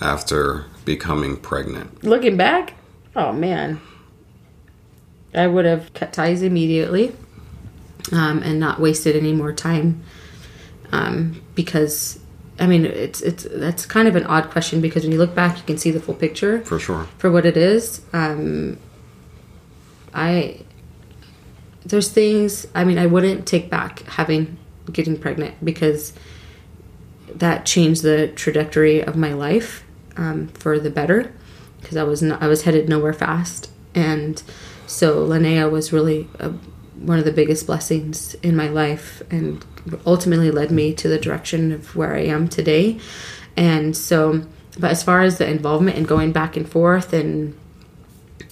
[0.00, 2.02] after becoming pregnant?
[2.02, 2.74] Looking back,
[3.14, 3.80] oh man,
[5.32, 7.14] I would have cut ties immediately
[8.12, 10.02] um, and not wasted any more time.
[10.92, 12.20] Um, because,
[12.58, 15.56] I mean, it's it's that's kind of an odd question because when you look back,
[15.56, 17.08] you can see the full picture For sure.
[17.18, 18.00] for what it is.
[18.12, 18.78] Um,
[20.12, 20.60] I
[21.84, 22.66] there's things.
[22.74, 24.56] I mean, I wouldn't take back having
[24.92, 26.12] getting pregnant because
[27.34, 29.84] that changed the trajectory of my life
[30.16, 31.32] um, for the better.
[31.80, 34.42] Because I was not, I was headed nowhere fast, and
[34.86, 36.48] so Linnea was really a,
[36.96, 39.62] one of the biggest blessings in my life, and
[40.06, 42.98] ultimately led me to the direction of where I am today.
[43.56, 44.42] And so,
[44.78, 47.56] but as far as the involvement and going back and forth and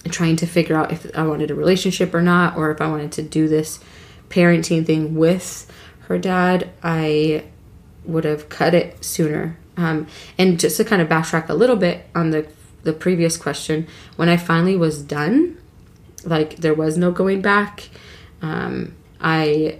[0.05, 3.11] trying to figure out if I wanted a relationship or not, or if I wanted
[3.13, 3.79] to do this
[4.29, 5.71] parenting thing with
[6.07, 7.45] her dad, I
[8.05, 9.57] would have cut it sooner.
[9.77, 12.47] Um, and just to kind of backtrack a little bit on the
[12.83, 15.57] the previous question, when I finally was done,
[16.25, 17.89] like there was no going back.
[18.41, 19.79] Um, I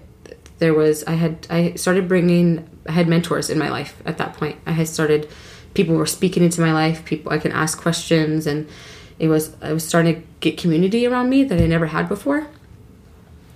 [0.63, 4.33] there was I had I started bringing I had mentors in my life at that
[4.35, 4.57] point.
[4.65, 5.29] I had started
[5.73, 7.03] people were speaking into my life.
[7.03, 8.69] People I can ask questions and
[9.19, 12.47] it was I was starting to get community around me that I never had before.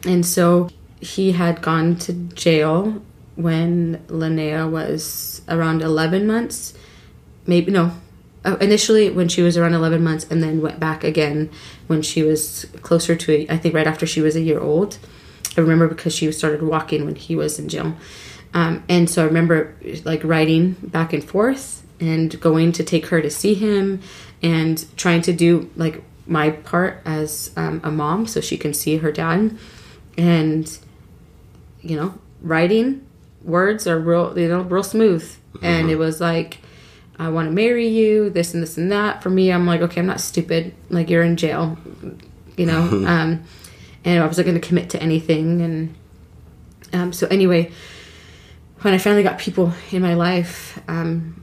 [0.06, 3.02] And so he had gone to jail
[3.36, 6.74] when Linnea was around 11 months.
[7.46, 7.91] Maybe, no,
[8.43, 11.50] uh, initially when she was around 11 months and then went back again
[11.88, 14.98] when she was closer to, I think right after she was a year old.
[15.58, 17.96] I remember because she started walking when he was in jail.
[18.54, 23.22] Um, and so I remember like riding back and forth and going to take her
[23.22, 24.02] to see him
[24.41, 28.98] and trying to do like my part as um, a mom so she can see
[28.98, 29.58] her dad.
[30.17, 30.78] And
[31.82, 33.06] you know writing
[33.43, 35.30] words are real you know real smooth.
[35.62, 36.60] And it was like
[37.20, 39.24] i want to marry you this and this and that.
[39.24, 40.74] For me i'm like okay i'm not stupid.
[40.89, 41.78] Like you're in jail
[42.58, 42.82] you know?
[43.08, 43.43] Um
[44.08, 45.96] and i wasn't going to commit to anything and
[46.93, 47.72] um so anyway
[48.82, 51.38] when i finally got people in my life um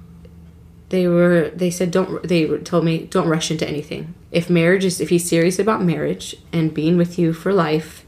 [0.95, 4.15] they were they said don't they told me don't rush into anything.
[4.31, 8.05] If marriage is if he's serious about marriage and being with you for life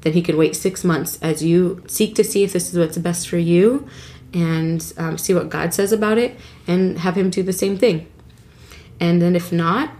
[0.00, 2.98] then he can wait six months as you seek to see if this is what's
[2.98, 3.88] best for you
[4.32, 8.06] and um, see what god says about it and have him do the same thing.
[8.98, 9.92] And then if not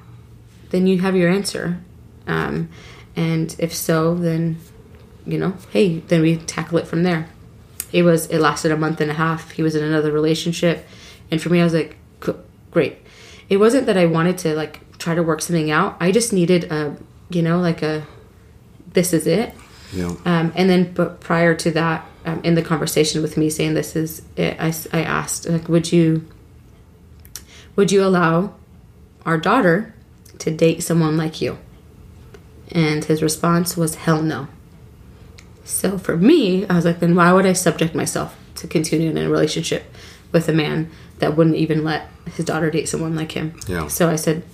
[0.71, 1.81] then you have your answer.
[2.27, 2.69] Um,
[3.17, 4.59] and if so then
[5.27, 7.29] you know hey then we tackle it from there.
[7.93, 9.53] It was it lasted a month and a half.
[9.53, 10.87] He was in another relationship.
[11.31, 11.97] And for me i was like
[12.71, 12.99] great.
[13.49, 15.97] It wasn't that i wanted to like try to work something out.
[16.01, 16.97] I just needed a
[17.31, 18.07] you know like a
[18.93, 19.55] this is it.
[19.93, 20.15] Yeah.
[20.25, 23.95] um, and then but prior to that um, in the conversation with me saying this
[23.95, 26.27] is it, I, I asked like would you
[27.77, 28.55] would you allow
[29.25, 29.95] our daughter
[30.39, 31.59] to date someone like you
[32.73, 34.49] and his response was hell no
[35.67, 39.27] so for me, I was like, then why would I subject myself to continuing in
[39.27, 39.93] a relationship
[40.31, 43.59] with a man that wouldn't even let his daughter date someone like him?
[43.67, 43.89] Yeah.
[43.89, 44.45] So I said,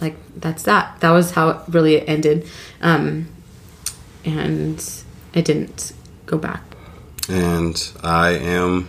[0.00, 1.00] like, that's that.
[1.00, 2.48] That was how it really ended.
[2.80, 3.28] Um,
[4.24, 4.82] and
[5.34, 5.92] I didn't
[6.24, 6.62] go back.
[7.28, 8.88] And I am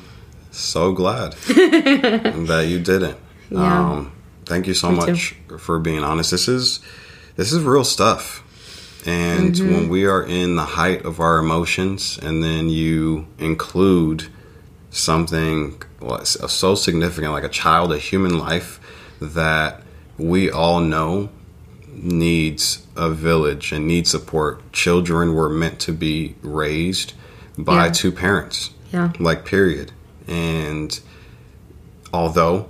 [0.51, 3.17] so glad that you didn't.
[3.49, 3.91] Yeah.
[3.91, 4.13] Um,
[4.45, 5.11] thank you so Me too.
[5.11, 6.31] much for being honest.
[6.31, 6.79] This is
[7.35, 8.44] this is real stuff.
[9.05, 9.73] And Mm-hmm.
[9.73, 14.27] when we are in the height of our emotions, and then you include
[14.89, 15.81] something
[16.33, 18.79] so significant like a child, a human life
[19.21, 19.81] that
[20.17, 21.29] we all know
[21.91, 24.71] needs a village and needs support.
[24.73, 27.13] Children were meant to be raised
[27.57, 27.91] by Yeah.
[27.91, 29.11] two parents Yeah.
[29.19, 29.91] like period
[30.27, 30.99] and
[32.13, 32.67] although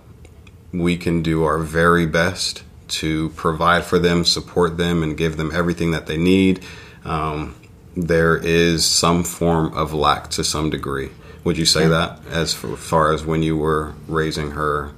[0.72, 5.52] we can do our very best to provide for them support them and give them
[5.54, 6.64] everything that they need
[7.04, 7.56] um,
[7.98, 11.10] there is some form of lack to some degree
[11.44, 11.90] would you say Yeah.
[11.90, 14.92] that as far as when you were raising her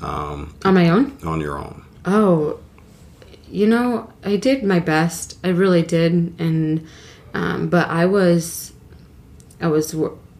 [0.00, 1.16] um, On my own?
[1.24, 2.58] on your own Oh,
[3.48, 5.38] you know, I did my best.
[5.44, 6.84] I really did, and
[7.34, 8.72] um, but I was,
[9.60, 9.94] I was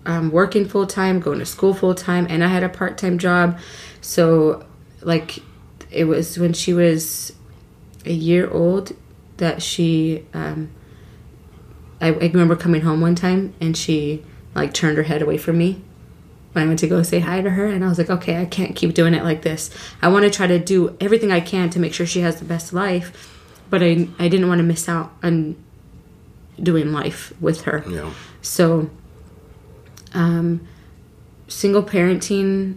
[0.07, 3.19] um, working full time, going to school full time, and I had a part time
[3.19, 3.59] job.
[4.01, 4.65] So,
[5.03, 5.39] like,
[5.93, 7.33] it was when she was
[8.05, 8.93] a year old
[9.37, 10.71] that she um,
[12.01, 14.25] I, I remember coming home one time and she
[14.55, 15.83] like turned her head away from me
[16.53, 18.45] when I went to go say hi to her and I was like, okay, I
[18.45, 19.71] can't keep doing it like this.
[20.03, 22.45] I want to try to do everything I can to make sure she has the
[22.45, 23.41] best life,
[23.71, 25.57] but I I didn't want to miss out on
[26.63, 27.85] doing life with her.
[27.89, 28.13] Yeah.
[28.43, 28.91] So
[30.13, 30.67] um
[31.49, 32.77] single parenting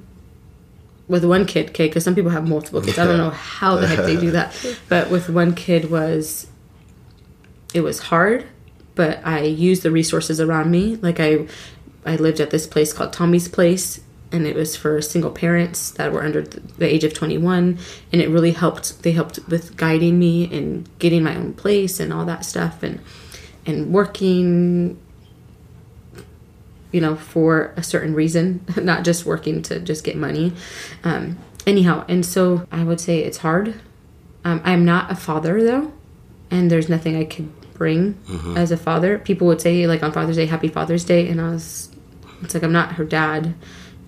[1.08, 2.98] with one kid, okay, because some people have multiple kids.
[2.98, 4.54] I don't know how the heck they do that.
[4.90, 6.48] But with one kid was
[7.74, 8.46] it was hard,
[8.96, 10.96] but I used the resources around me.
[10.96, 11.48] Like I
[12.06, 14.02] I lived at this place called Tommy's Place
[14.32, 17.78] and it was for single parents that were under the age of 21
[18.12, 22.12] and it really helped they helped with guiding me and getting my own place and
[22.12, 23.00] all that stuff and
[23.66, 25.00] and working
[26.96, 30.54] you know for a certain reason not just working to just get money.
[31.04, 31.38] Um,
[31.68, 33.76] anyhow and so i would say it's hard.
[34.46, 35.92] Um, i'm not a father though
[36.50, 38.18] and there's nothing i could bring
[38.56, 39.20] as a father.
[39.20, 41.90] People would say like on father's day happy father's day and i was
[42.42, 43.54] it's like i'm not her dad.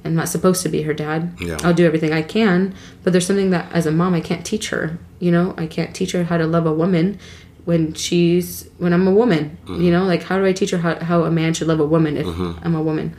[0.06, 1.36] I'm not supposed to be her dad.
[1.42, 1.58] Yeah.
[1.64, 2.74] i'll do everything i can
[3.04, 5.56] but there's something that as a mom i can't teach her you know?
[5.58, 7.20] I can't teach her how to love a woman
[7.68, 10.96] when she's when i'm a woman you know like how do i teach her how,
[11.04, 12.26] how a man should love a woman if
[12.64, 13.14] i'm a woman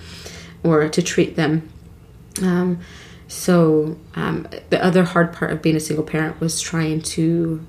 [0.63, 1.69] or to treat them?
[2.43, 2.81] Um,
[3.27, 7.67] so um, the other hard part of being a single parent was trying to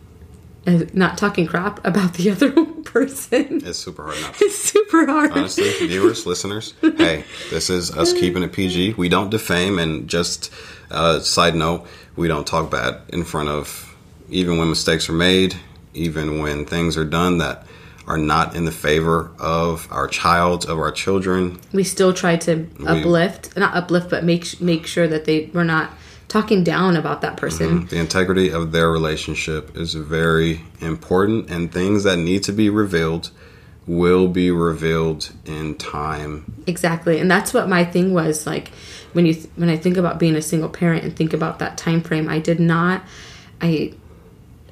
[0.67, 2.51] uh, not talking crap about the other
[2.84, 3.61] person.
[3.65, 5.32] It's super hard not it's super hard.
[5.32, 8.93] Honestly, viewers, listeners, hey, this is us keeping it PG.
[8.93, 10.51] We don't defame, and just
[10.91, 13.86] uh, side note, we don't talk bad in front of
[14.30, 15.55] even when mistakes are made,
[15.93, 17.65] even when things are done that
[18.07, 21.59] are not in the favor of our child, of our children.
[21.71, 25.91] we still try to uplift not uplift but make make sure that they we're not
[26.27, 27.87] talking down about that person mm-hmm.
[27.87, 33.31] The integrity of their relationship is very important, and things that need to be revealed
[33.87, 36.63] will be revealed in time.
[36.67, 38.69] exactly and that's what my thing was like
[39.13, 41.75] when you th- when i think about being a single parent and think about that
[41.75, 43.03] time frame i did not
[43.61, 43.91] i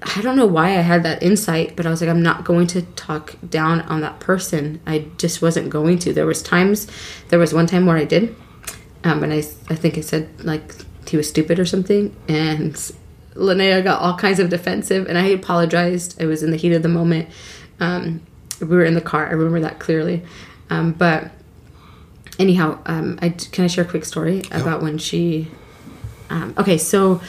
[0.02, 2.68] i don't know why i had that insight but i was like i'm not going
[2.68, 4.80] to talk down on that person.
[4.86, 6.14] I just wasn't going to.
[6.14, 6.88] There was times
[7.30, 8.36] there was one time where i did
[9.04, 9.38] um, and i
[9.70, 10.76] i think i said like
[11.08, 12.74] he was stupid or something and
[13.36, 16.20] Linnea got all kinds of defensive and i apologized.
[16.20, 17.30] It was in the heat of the moment.
[17.80, 18.22] Um,
[18.60, 19.28] we were in the car.
[19.28, 20.24] I remember that clearly.
[20.72, 21.32] Um, but
[22.39, 25.48] anyhow um, I, can i share a quick story about when she
[26.30, 27.22] um, okay so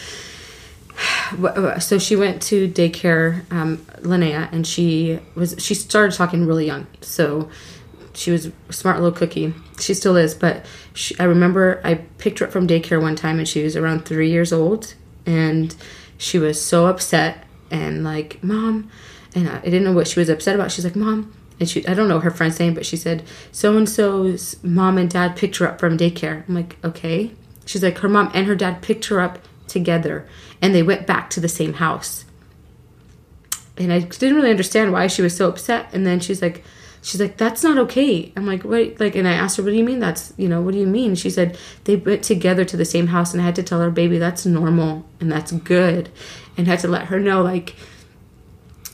[1.78, 6.86] so she went to daycare um, linnea and she was she started talking really young.
[7.00, 7.48] So
[8.14, 9.54] she was a smart little cookie.
[9.78, 13.38] She still is but she, i remember i picked her up from daycare one time
[13.38, 14.94] and she was around three years old.
[15.26, 15.74] And
[16.16, 18.90] she was so upset and like mom
[19.34, 20.72] and i, didn't know what she was upset about.
[20.72, 23.22] She's like mom and she i don't know her friend's name but she said
[23.52, 26.48] so and so's mom and dad picked her up from daycare.
[26.48, 27.30] I'm like okay.
[27.66, 29.38] She's like her mom and her dad picked her up
[29.68, 30.26] together
[30.60, 32.24] and they went back to the same house
[33.78, 35.88] and I didn't really understand why she was so upset.
[35.92, 36.64] And then she's like,
[37.00, 38.32] she's like, that's not okay.
[38.36, 38.98] I'm like, what?
[38.98, 40.00] Like, and I asked her, what do you mean?
[40.00, 41.14] That's, you know, what do you mean?
[41.14, 43.90] She said they went together to the same house, and I had to tell her,
[43.90, 46.10] baby, that's normal and that's good,
[46.56, 47.76] and had to let her know, like,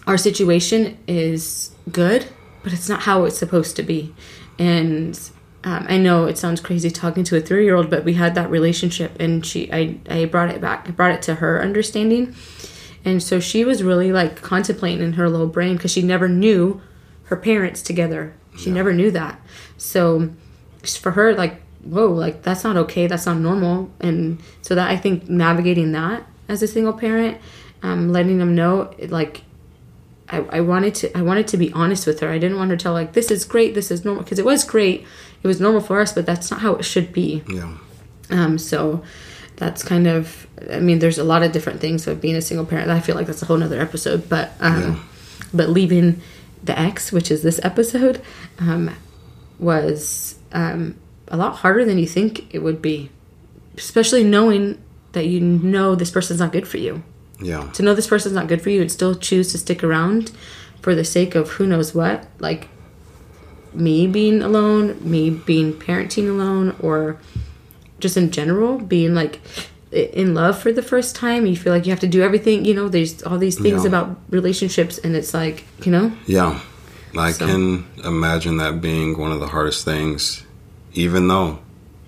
[0.07, 2.27] our situation is good,
[2.63, 4.15] but it's not how it's supposed to be.
[4.59, 5.19] And
[5.65, 8.35] um, I know it sounds crazy talking to a three year old, but we had
[8.35, 12.35] that relationship, and she, I, I brought it back, I brought it to her understanding.
[13.05, 16.81] And so she was really like contemplating in her little brain because she never knew
[17.25, 18.35] her parents together.
[18.57, 19.41] She never knew that.
[19.77, 20.31] So
[20.83, 23.07] for her, like, whoa, like that's not okay.
[23.07, 23.91] That's not normal.
[24.01, 27.39] And so that I think navigating that as a single parent,
[27.83, 29.43] um, letting them know, like,
[30.29, 32.31] I, I wanted to I wanted to be honest with her.
[32.31, 34.45] I didn't want her to tell like this is great, this is normal because it
[34.45, 35.07] was great.
[35.45, 37.45] It was normal for us, but that's not how it should be.
[37.49, 37.77] Yeah.
[38.31, 39.05] Um, so
[39.57, 42.65] that's kind of, I mean, there's a lot of different things of being a single
[42.65, 42.91] parent.
[42.91, 45.07] I feel like that's a whole nother episode, but, um,
[45.53, 46.23] but leaving
[46.63, 48.23] the ex, which is this episode,
[48.59, 48.97] um,
[49.59, 50.97] was, um,
[51.29, 53.11] a lot harder than you think it would be,
[53.77, 54.83] especially knowing
[55.13, 57.03] that you know this person's not good for you.
[57.41, 57.71] Yeah.
[57.73, 60.33] To know this person's not good for you and still choose to stick around
[60.81, 62.69] for the sake of who knows what, like
[63.75, 67.19] me being alone, me being parenting alone, or
[68.01, 69.41] just in general being like
[69.93, 71.47] in love for the first time.
[71.47, 72.65] You feel like you have to do everything.
[72.65, 73.89] You know, there's all these things Yeah.
[73.89, 76.61] about relationships, and it's like you know, Yeah.
[77.17, 80.43] I So- can imagine that being one of the hardest things,
[80.95, 81.61] even though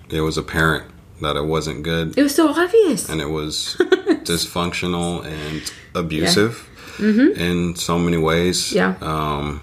[0.09, 0.83] it was apparent
[1.21, 3.07] that it wasn't good It was so obvious.
[3.09, 3.75] and it was
[4.25, 5.61] dysfunctional and
[5.95, 6.67] abusive
[6.99, 8.73] in so many ways.
[8.73, 8.95] Yeah.
[9.01, 9.61] Um,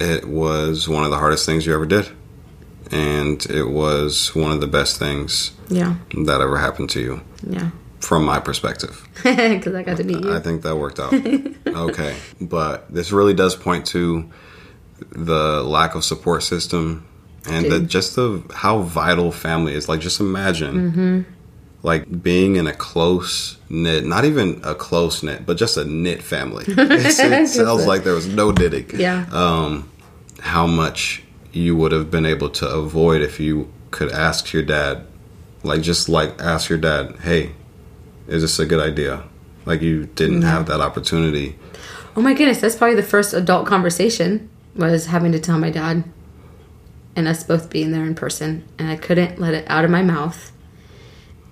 [0.00, 2.08] it was one of the hardest things you ever did.
[2.92, 5.96] And it was one of the best things Yeah.
[6.24, 7.70] that ever happened to you Yeah.
[8.00, 9.02] from my perspective.
[9.24, 10.32] Because I got to meet you.
[10.32, 11.12] I think that worked out.
[11.66, 12.14] okay.
[12.40, 14.30] But this really does point to
[15.10, 17.04] the lack of support system
[17.50, 19.88] and the, just the how vital family is.
[19.88, 21.32] Like, just imagine Mm-hmm.
[21.86, 26.20] Like being in a close knit, not even a close knit, but just a knit
[26.20, 26.64] family.
[26.66, 28.86] It's- it sounds like there was no knitting.
[28.98, 29.24] yeah.
[29.30, 29.88] Um,
[30.40, 31.22] how much
[31.52, 35.06] you would have been able to avoid if you could ask your dad,
[35.62, 37.52] like just like ask your dad, hey,
[38.26, 39.22] is this a good idea?
[39.64, 40.50] Like you didn't Yeah.
[40.50, 41.56] have that opportunity.
[42.16, 46.02] oh my goodness, that's probably the first adult conversation was having to tell my dad
[47.14, 48.64] and us both being there in person.
[48.76, 50.50] And I couldn't let it out of my mouth.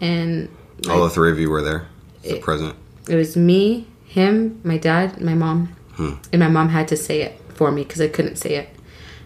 [0.05, 0.49] And
[0.91, 1.87] All the three of you were there,
[2.23, 2.75] the It- present.
[3.09, 5.59] it was me, him, my dad, my mom.
[5.97, 6.15] Hmm.
[6.33, 8.69] And my mom had to say it for me because I couldn't say it.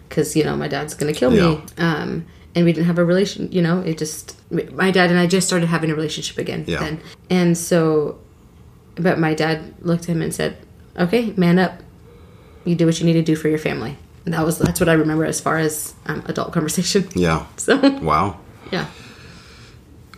[0.07, 1.61] Because, you know, my dad's going to kill me.
[1.77, 2.25] Um,
[2.55, 4.35] and we didn't have a relation, you know, it just,
[4.83, 6.79] my dad and I just started having a relationship again Yeah.
[6.79, 6.99] then.
[7.29, 8.17] And so,
[8.95, 10.57] but my dad looked at him and said,
[10.97, 11.81] okay, man up.
[12.65, 13.97] You do what you need to do for your family.
[14.25, 17.07] And that was, that's what I remember as far as um, adult conversation.
[17.15, 17.45] Yeah.
[17.57, 18.37] So, Wow.
[18.71, 18.87] yeah.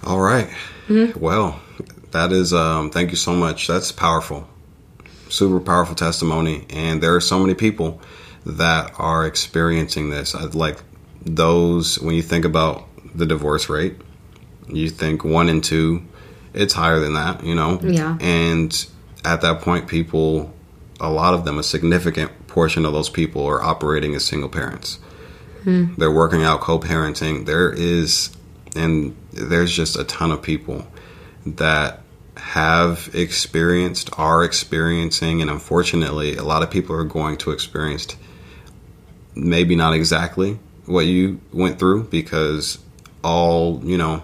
[0.05, 0.49] All right.
[0.87, 1.19] Mm-hmm.
[1.19, 1.59] Well,
[2.11, 3.67] that is um thank you so much.
[3.67, 4.47] That's powerful.
[5.29, 8.01] Super powerful testimony and there are so many people
[8.45, 10.35] that are experiencing this.
[10.35, 10.79] I'd like
[11.23, 13.95] those when you think about the divorce rate,
[14.67, 16.07] you think 1 and 2
[16.53, 17.79] it's higher than that, you know.
[17.81, 18.17] Yeah.
[18.19, 18.85] And
[19.23, 20.53] at that point people
[20.99, 24.99] a lot of them a significant portion of those people are operating as single parents.
[25.63, 27.45] They're working out co-parenting.
[27.45, 28.35] There is
[28.75, 30.85] and there's just a ton of people
[31.45, 32.01] that
[32.37, 38.15] have experienced, are experiencing, and unfortunately, a lot of people are going to experience
[39.35, 42.77] maybe not exactly what you went through because
[43.23, 44.23] all, you know,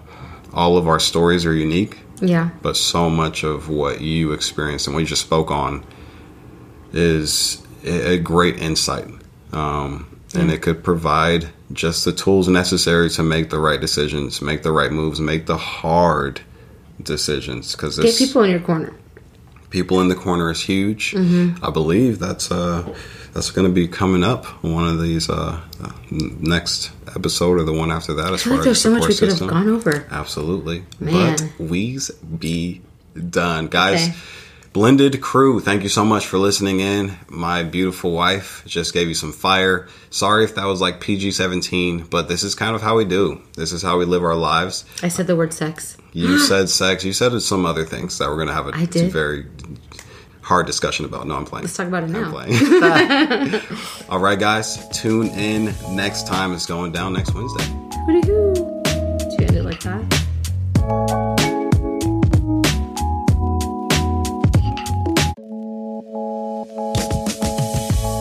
[0.52, 2.50] all of our stories are unique, Yeah.
[2.62, 5.84] but so much of what you experienced and what you just spoke on
[6.92, 9.06] is a a great insight.
[9.52, 10.06] Um,
[10.40, 14.72] and it could provide just the tools necessary to make the right decisions, make the
[14.72, 16.40] right moves, make the hard
[17.02, 17.74] decisions.
[17.74, 18.94] Because Get people in your corner.
[19.70, 21.14] people in the corner is huge.
[21.16, 22.94] I believe that's uh,
[23.34, 25.60] that's going to be coming up on one of these uh,
[26.10, 28.32] next episode or the one after that.
[28.32, 30.06] As I feel far like there's as so much we could have gone over.
[30.10, 30.84] Absolutely.
[31.00, 31.36] Man.
[31.36, 32.80] But we's be
[33.30, 33.66] done.
[33.68, 34.16] Guys, Okay.
[34.72, 37.16] Blended Crew, thank you so much for listening in.
[37.28, 39.88] My beautiful wife just gave you some fire.
[40.10, 43.40] Sorry if that was like PG 17, but this is kind of how we do.
[43.56, 44.84] This is how we live our lives.
[45.02, 45.96] I said the word sex.
[46.12, 47.02] You said sex.
[47.04, 49.10] You said some other things that we're going to have a I did.
[49.10, 49.46] very
[50.42, 51.26] hard discussion about.
[51.26, 51.64] No, I'm playing.
[51.64, 52.30] Let's talk about it I'm now.
[52.30, 53.62] playing.
[54.10, 54.86] All right, guys.
[54.90, 56.52] Tune in next time.
[56.52, 57.64] It's going down next Wednesday.
[58.06, 58.54] Hooty-hoo.
[59.18, 61.17] Did you end it like that?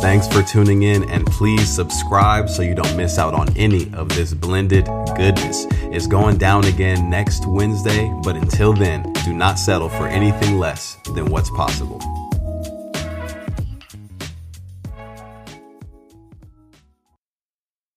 [0.08, 4.08] Thanks for tuning in and please subscribe so you don't miss out on any of
[4.08, 4.86] this blended
[5.18, 5.68] goodness.
[5.92, 10.96] It's going down again next Wednesday, but until then, do not settle for anything less
[11.14, 12.00] than what's possible.